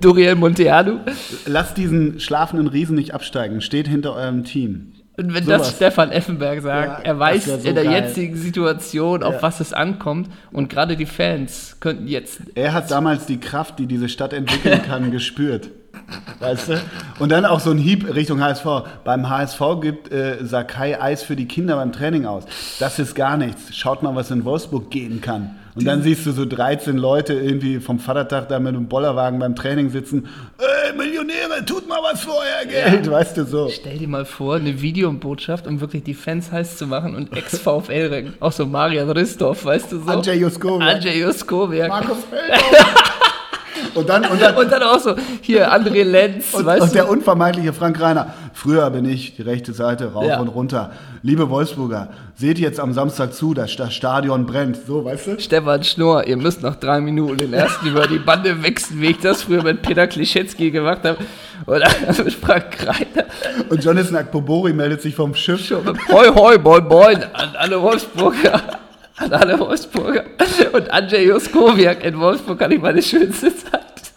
[0.00, 1.00] Doriel Monteanu.
[1.46, 3.60] Lasst diesen schlafenden Riesen nicht absteigen.
[3.60, 4.92] Steht hinter eurem Team.
[5.18, 5.62] Und wenn Sowas.
[5.62, 7.92] das Stefan Effenberg sagt, Ja, er weiß so in der geil.
[7.92, 9.42] jetzigen Situation, auf Ja.
[9.42, 10.30] was es ankommt.
[10.52, 12.40] Und gerade die Fans könnten jetzt.
[12.54, 15.70] Er hat damals die Kraft, die diese Stadt entwickeln kann, gespürt.
[16.38, 16.80] Weißt du?
[17.18, 18.66] Und dann auch so ein Hieb Richtung HSV.
[19.04, 22.44] Beim HSV gibt äh, Sakai Eis für die Kinder beim Training aus.
[22.78, 23.74] Das ist gar nichts.
[23.76, 25.56] Schaut mal, was in Wolfsburg gehen kann.
[25.76, 29.54] Und dann siehst du so 13 Leute irgendwie vom Vatertag da mit einem Bollerwagen beim
[29.54, 30.28] Training sitzen.
[30.58, 33.08] Ey, Millionäre, tut mal was für euer Geld.
[33.08, 33.68] Weißt du so.
[33.68, 38.34] Stell dir mal vor, eine Videobotschaft, um wirklich die Fans heiß zu machen und Ex-VfL-Ring.
[38.40, 40.10] Auch so Marian Ristorf, weißt du so?
[40.10, 40.94] Andrzej Juskowiak.
[40.96, 41.88] Andrzej Juskowiak.
[41.88, 43.29] Markus Feldhoff.
[43.94, 47.04] Und dann, und dann, Und dann auch so, hier, André Lenz, Und, weißt und der
[47.04, 47.10] du?
[47.12, 48.34] unvermeidliche Frank Reiner.
[48.52, 50.40] Früher bin ich die rechte Seite rauf Ja.
[50.40, 50.90] und runter.
[51.22, 54.78] Liebe Wolfsburger, seht jetzt am Samstag zu, dass das Stadion brennt.
[54.86, 55.40] So, weißt du?
[55.40, 59.18] Stefan Schnorr, ihr müsst nach drei Minuten den ersten über die Bande wechseln, wie ich
[59.18, 61.18] das früher mit Peter Klischetski gemacht habe.
[61.66, 61.88] Oder
[62.24, 63.26] mit Frank Reiner.
[63.68, 65.70] Und Jonathan Akpobori meldet sich vom Schiff.
[66.10, 68.60] Hoi, hoi, moin, moin an alle Wolfsburger.
[69.20, 70.24] An alle Wolfsburger.
[70.72, 74.12] Und Andrzej Juskowiak in Wolfsburg hatte ich meine schönste Zeit.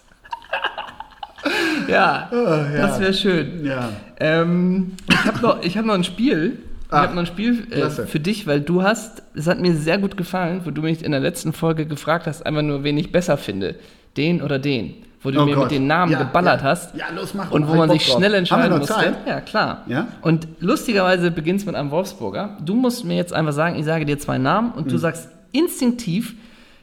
[1.88, 3.66] ja, das wäre schön.
[3.66, 3.90] Ja.
[4.20, 6.58] Ähm, ich habe noch, ich hab noch ein Spiel.
[6.88, 9.74] Ich Ah, habe noch ein Spiel äh, für dich, weil du hast, es hat mir
[9.74, 13.00] sehr gut gefallen, wo du mich in der letzten Folge gefragt hast, einfach nur, wen
[13.00, 13.76] ich besser finde.
[14.16, 14.94] Den oder den.
[15.24, 15.64] Wo du Oh mir Gott.
[15.66, 16.68] mit den Namen Ja, geballert ja.
[16.68, 16.96] hast.
[16.96, 18.94] Ja, los, mach Und wo man Bock sich schnell Haben entscheiden noch musste.
[18.94, 19.16] Zeit?
[19.26, 19.84] Ja, klar.
[19.88, 20.08] Ja?
[20.22, 22.58] Und lustigerweise beginnt es mit einem Wolfsburger.
[22.64, 24.90] Du musst mir jetzt einfach sagen, ich sage dir zwei Namen und Mhm.
[24.92, 26.36] du sagst instinktiv,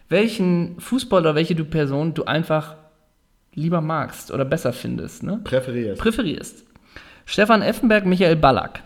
[0.09, 2.76] welchen Fußballer oder welche du Person du einfach
[3.55, 5.41] lieber magst oder besser findest, ne?
[5.45, 6.01] Präferierst.
[6.01, 6.64] präferierst.
[7.26, 8.82] Stefan Effenberg, Michael Ballack.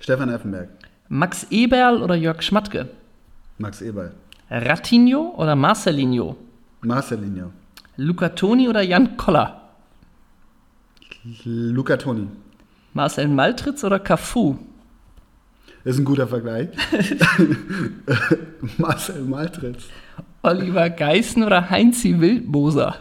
[0.00, 0.68] Stefan Effenberg.
[1.08, 2.88] Max Eberl oder Jörg Schmatke?
[3.58, 4.12] Max Eberl.
[4.50, 6.36] Ratinho oder Marcelinho?
[6.82, 7.50] Marcelinho.
[7.96, 9.60] Luca Toni oder Jan Koller?
[11.44, 12.26] Luca Toni.
[12.94, 14.56] Marcel Maltritz oder Cafu?
[15.84, 16.68] Das ist ein guter Vergleich.
[18.78, 19.84] Marcel Maltritz.
[20.42, 22.96] Oliver Geißen oder Heinzi Wildmoser?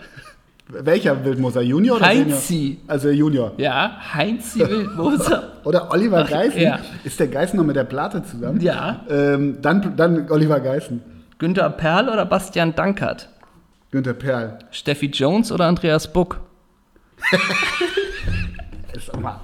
[0.68, 1.62] Welcher Wildmoser?
[1.62, 2.56] Junior oder Heinzi.
[2.56, 2.78] Senior?
[2.88, 3.52] Also Junior.
[3.58, 5.44] Ja, Heinzi Wildmoser.
[5.66, 6.60] Oder Oliver Geißen.
[6.62, 6.80] ja.
[7.04, 8.60] Ist der Geißen noch mit der Plate zusammen?
[8.62, 9.02] Ja.
[9.10, 11.02] Ähm, dann, dann Oliver Geißen.
[11.38, 13.30] Günter Perl oder Bastian Dankert?
[13.92, 14.60] Günther Perl.
[14.72, 16.40] Steffi Jones oder Andreas Buck?
[19.06, 19.40] Sag mal.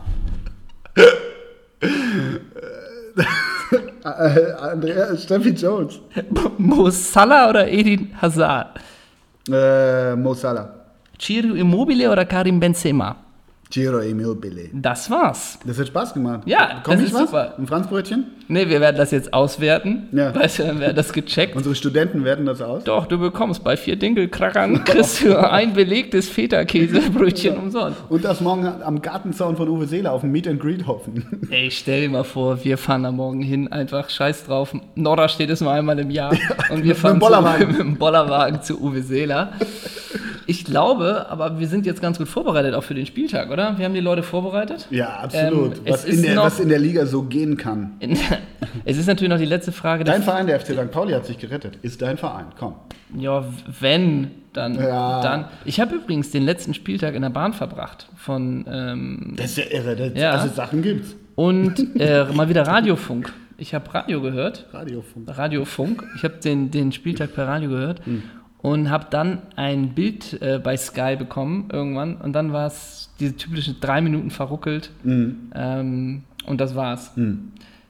[4.05, 5.99] Äh, Andrea, Steffi Jones.
[6.57, 8.79] Mo Salah oder Edin Hazard?
[9.51, 10.73] Äh, Mo Salah.
[11.19, 13.15] Ciro Immobile oder Karim Benzema?
[13.69, 14.69] Giro Immobile.
[14.73, 15.59] Das war's.
[15.65, 16.41] Das hat Spaß gemacht.
[16.45, 17.21] Ja, Komm das ich ist was?
[17.29, 17.53] super.
[17.57, 18.25] Ein Franzbrötchen?
[18.47, 20.07] Ne, wir werden das jetzt auswerten.
[20.13, 20.33] Ja.
[20.33, 21.53] Weißt du, dann wird das gecheckt.
[21.55, 22.85] Unsere Studenten werten das aus.
[22.85, 27.99] Doch, du bekommst bei vier Dinkelkrackern kriegst du ein belegtes Feta-Käsebrötchen umsonst.
[28.07, 31.47] Und das morgen am Gartenzaun von Uwe Seeler auf dem Meet and Greet hoffen.
[31.51, 34.73] Ey, stell dir mal vor, wir fahren da morgen hin, einfach scheiß drauf.
[34.95, 36.31] Norra steht es nur einmal im Jahr
[36.69, 37.61] und wir mit fahren dem Bollerwagen.
[37.65, 39.51] Zu, mit dem Bollerwagen zu Uwe Seeler.
[40.49, 43.77] Ich glaube, aber wir sind jetzt ganz gut vorbereitet auch für den Spieltag, oder?
[43.77, 44.87] Wir haben die Leute vorbereitet.
[44.89, 45.77] Ja, absolut.
[45.79, 47.91] Ähm, was, in der, noch- was in der Liga so gehen kann.
[47.99, 48.17] In,
[48.85, 50.05] es ist natürlich noch die letzte Frage.
[50.05, 50.89] Dein Verein, der FC St.
[50.89, 51.77] Pauli, hat sich gerettet.
[51.81, 52.45] Ist dein Verein.
[52.57, 52.75] Komm.
[53.17, 53.43] Ja,
[53.79, 54.75] wenn, dann.
[54.75, 55.21] Ja.
[55.21, 55.45] dann.
[55.65, 58.07] Ich habe übrigens den letzten Spieltag in der Bahn verbracht.
[58.15, 59.95] Von, ähm, Das ist ja irre.
[59.97, 60.31] Das, Ja.
[60.31, 61.15] Also Sachen gibt's.
[61.35, 63.33] und äh, mal wieder Radiofunk.
[63.57, 64.67] Ich habe Radio gehört.
[64.71, 65.37] Radiofunk.
[65.37, 66.03] Radiofunk.
[66.15, 68.01] Ich habe den, den Spieltag per Radio gehört
[68.61, 72.15] und habe dann ein Bild äh, bei Sky bekommen irgendwann.
[72.17, 74.89] Und dann war es diese typischen drei Minuten verruckelt.
[75.05, 77.11] Ähm, und das war's.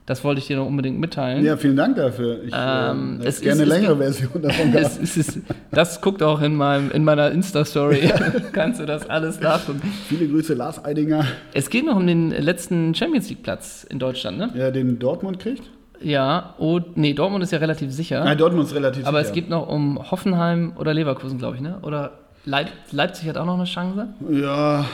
[0.06, 1.44] Das wollte ich dir noch unbedingt mitteilen.
[1.44, 2.42] Ja, vielen Dank dafür.
[2.44, 4.86] Ich Ähm, ähm, es hätte gerne ist- eine es längere gibt- Version davon gehabt.
[5.04, 5.40] Es, es ist,
[5.72, 8.10] das guckt auch in, meinem, in meiner Insta-Story.
[8.54, 9.82] Kannst du das alles nachgucken.
[10.08, 14.50] Viele Grüße, Lars Eidinger, Es geht noch um den letzten Champions League-Platz in Deutschland, ne?
[14.56, 15.64] der den Dortmund kriegt.
[16.02, 18.24] Ja, und, nee, Dortmund ist ja relativ sicher.
[18.24, 19.30] Nein, Dortmund ist relativ aber sicher.
[19.30, 21.80] es geht noch um Hoffenheim oder Leverkusen, glaube ich, ne?
[21.82, 24.08] Oder Leip Leipzig hat auch noch eine Chance.
[24.30, 24.86] Ja,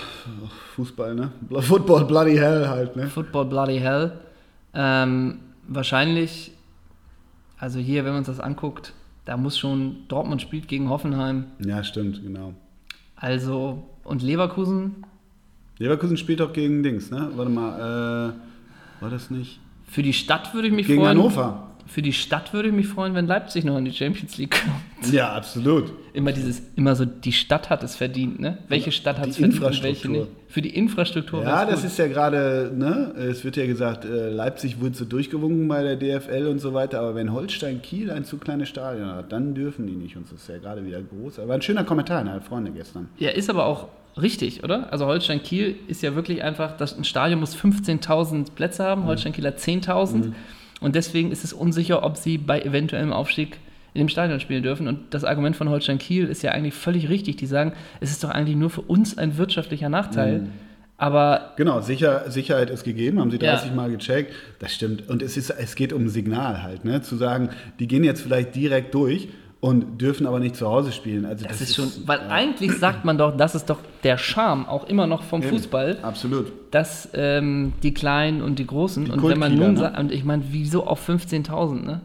[0.75, 1.31] Fußball, ne?
[1.61, 3.07] Football, bloody hell halt, ne?
[3.07, 4.13] Football Bloody Hell.
[4.73, 6.51] Ähm, wahrscheinlich,
[7.59, 8.93] also hier, wenn man uns das anguckt,
[9.25, 11.45] da muss schon Dortmund spielt gegen Hoffenheim.
[11.59, 12.53] Ja, stimmt, genau.
[13.15, 15.03] Also, und Leverkusen
[15.79, 17.29] Leverkusen spielt doch gegen Dings, ne?
[17.35, 19.59] Warte mal, äh, war das nicht?
[19.93, 21.19] Für die Stadt würde ich mich Gegen freuen.
[21.19, 21.69] Hannover.
[21.85, 25.13] Für die Stadt würde ich mich freuen, wenn Leipzig noch in die Champions League kommt.
[25.13, 25.93] Ja, absolut.
[26.13, 28.57] Immer dieses, immer so, die Stadt hat es verdient, ne?
[28.69, 30.27] Welche Stadt hat es verdient und welche nicht?
[30.47, 31.43] Für die Infrastruktur.
[31.43, 31.91] Ja, das gut.
[31.91, 33.13] ist ja gerade, ne?
[33.17, 36.99] Es wird ja gesagt, äh, Leipzig wurde so durchgewunken bei der DFL und so weiter,
[36.99, 40.41] aber wenn Holstein Kiel ein zu kleines Stadion hat, dann dürfen die nicht und das
[40.41, 41.37] ist ja gerade wieder groß.
[41.37, 43.09] Aber ein schöner Kommentar der Freunde gestern.
[43.19, 43.89] Ja, ist aber auch
[44.19, 44.91] richtig, oder?
[44.91, 48.87] Also Holstein Kiel ist ja wirklich einfach, das, ein Stadion muss 15.000 Plätze Mhm.
[48.87, 50.33] haben, Holstein Kiel hat 10.000
[50.81, 53.57] und deswegen ist es unsicher, ob sie bei eventuellem Aufstieg
[53.93, 54.87] in dem Stadion spielen dürfen.
[54.87, 57.35] Und das Argument von Holstein Kiel ist ja eigentlich völlig richtig.
[57.37, 60.39] Die sagen, es ist doch eigentlich nur für uns ein wirtschaftlicher Nachteil.
[60.41, 60.47] Mhm.
[60.97, 63.53] Aber Genau, Sicher, Sicherheit ist gegeben, haben sie Ja.
[63.55, 64.33] 30 Mal gecheckt.
[64.59, 65.09] Das stimmt.
[65.09, 67.01] Und es, ist, es geht um ein Signal halt, ne?
[67.01, 67.49] Zu sagen,
[67.79, 69.27] die gehen jetzt vielleicht direkt durch
[69.63, 71.23] und dürfen aber nicht zu Hause spielen.
[71.23, 74.89] Also das, ist schon, weil eigentlich sagt man doch, das ist doch der Charme auch
[74.89, 75.99] immer noch vom Fußball.
[76.01, 76.51] Absolut.
[76.71, 79.79] dass ähm, die Kleinen und die Großen, Die und wenn man nun ne?
[79.79, 82.01] sagt, und ich meine, wieso auf 15.000, ne?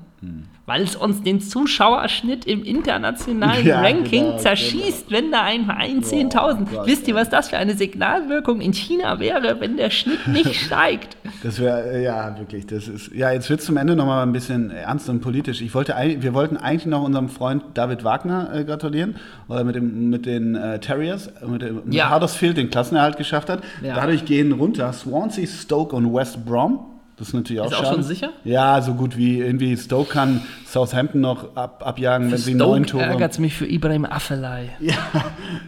[0.69, 6.03] Weil es uns den Zuschauerschnitt im internationalen Ja, Ranking genau, zerschießt, wenn da ein Verein
[6.03, 6.67] 10.000.
[6.71, 10.55] Gott, Wisst ihr, was das für eine Signalwirkung in China wäre, wenn der Schnitt nicht
[10.67, 11.17] steigt?
[11.43, 14.71] Das wäre, ja, wirklich, das ist, ja, jetzt wird es zum Ende nochmal ein bisschen
[14.71, 15.63] ernst und politisch.
[15.63, 19.17] Ich wollte, wir wollten eigentlich noch unserem Freund David Wagner äh, gratulieren,
[19.47, 22.15] weil er mit, dem, mit den äh, Terriers, äh, mit, dem- mit Ja.
[22.15, 23.63] Huddersfield den Klassenerhalt geschafft hat.
[23.83, 23.95] Ja.
[23.95, 26.81] Dadurch gehen runter Swansea, Stoke und West Brom.
[27.19, 28.31] Das ist natürlich auch Ist auch schon sicher?
[28.45, 33.03] Ja, so gut wie irgendwie Stoke kann Southampton noch ab, abjagen, wenn sie neun Stoke
[33.03, 33.13] Tore.
[33.13, 34.69] ärgert es mich für Ibrahim Afellay.
[34.81, 34.95] Ja,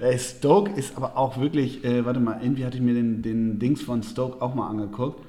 [0.00, 3.58] ey, Stoke ist aber auch wirklich, äh, warte mal, irgendwie hatte ich mir den, den
[3.58, 5.24] Dings von Stoke auch mal angeguckt.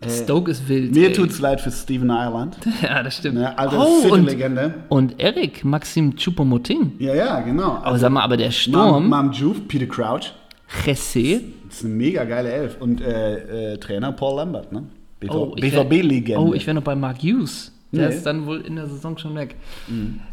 [0.00, 0.94] Äh, Stoke ist wild.
[0.94, 1.12] mir ey.
[1.12, 3.36] tut's leid für Steven Ireland, Ja, das stimmt.
[3.36, 4.74] ne, alte oh, und, City-Legende.
[4.88, 6.92] und Eric, Maxim Choupo-Moting.
[6.98, 7.78] Ja, ja, genau.
[7.82, 10.32] Aber sag mal, aber der Sturm, Mam Juve, Peter Crouch,
[10.84, 12.76] Jesse, das ist eine mega geile Elf.
[12.80, 14.84] Und äh, äh, Trainer Paul Lambert, ne?
[15.28, 16.38] BV, Oh, BVB-Legende.
[16.40, 17.72] Oh, ich wäre noch bei Mark Hughes.
[17.94, 18.14] Der Nee.
[18.16, 19.56] ist dann wohl in der Saison schon weg.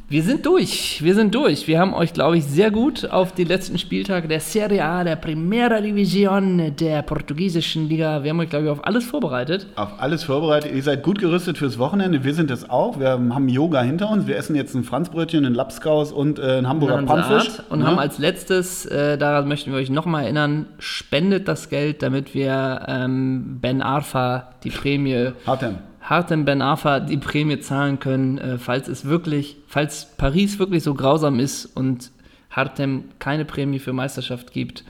[0.10, 1.02] Wir sind durch.
[1.02, 1.68] Wir sind durch.
[1.68, 5.16] Wir haben euch, glaube ich, sehr gut auf die letzten Spieltage der Serie A, der
[5.16, 8.22] Primera Division, der portugiesischen Liga.
[8.24, 9.68] Wir haben euch, glaube ich, auf alles vorbereitet.
[9.76, 10.74] Auf alles vorbereitet.
[10.76, 12.24] Ihr seid gut gerüstet fürs Wochenende.
[12.26, 13.00] Wir sind es auch.
[13.00, 14.28] Wir haben Yoga hinter uns.
[14.28, 17.50] Wir essen jetzt ein Franzbrötchen, ein Lapskaus und äh, einen Hamburger Eine Pannfisch.
[17.60, 17.64] Art.
[17.70, 17.88] Und Ne?
[17.88, 22.82] haben als letztes, äh, daran möchten wir euch nochmal erinnern, spendet das Geld, damit wir
[22.88, 25.76] ähm, Ben Arfa die Prämie Hartem.
[26.02, 30.94] Hartem Ben Arfa die Prämie zahlen können, äh, falls es wirklich, falls Paris wirklich so
[30.94, 32.12] grausam ist und
[32.50, 34.84] Hartem keine Prämie für Meisterschaft gibt,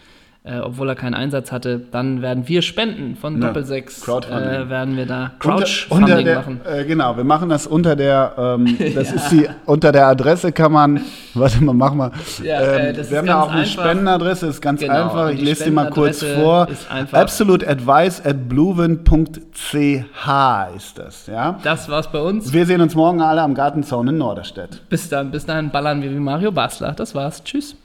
[0.44, 4.02] äh, obwohl er keinen Einsatz hatte, dann werden wir spenden von Ja, Doppelsechs.
[4.02, 4.50] Crowdfunding.
[4.50, 6.62] Äh, werden wir da Unter, Crouchfunding unter der, machen.
[6.66, 10.72] Äh, genau, wir machen das unter der, ähm, das ist die, unter der Adresse kann
[10.72, 11.02] man,
[11.36, 12.12] warte mal, mach mal.
[12.44, 13.84] Ja, ähm, äh, das wir haben da auch eine einfach.
[13.84, 15.30] Spendenadresse, ist ganz Genau, einfach.
[15.30, 16.68] Ich lese die mal kurz vor.
[16.70, 19.76] ist einfach- Absolute Advice at bluevin.ch
[20.76, 21.60] ist das, ja.
[21.64, 22.52] Das war's bei uns.
[22.52, 24.82] Wir sehen uns morgen alle am Gartenzaun in Norderstedt.
[24.90, 26.94] Bis dann, bis dahin ballern wir wie Mario Basler.
[26.94, 27.44] Das war's.
[27.44, 27.76] Tschüss.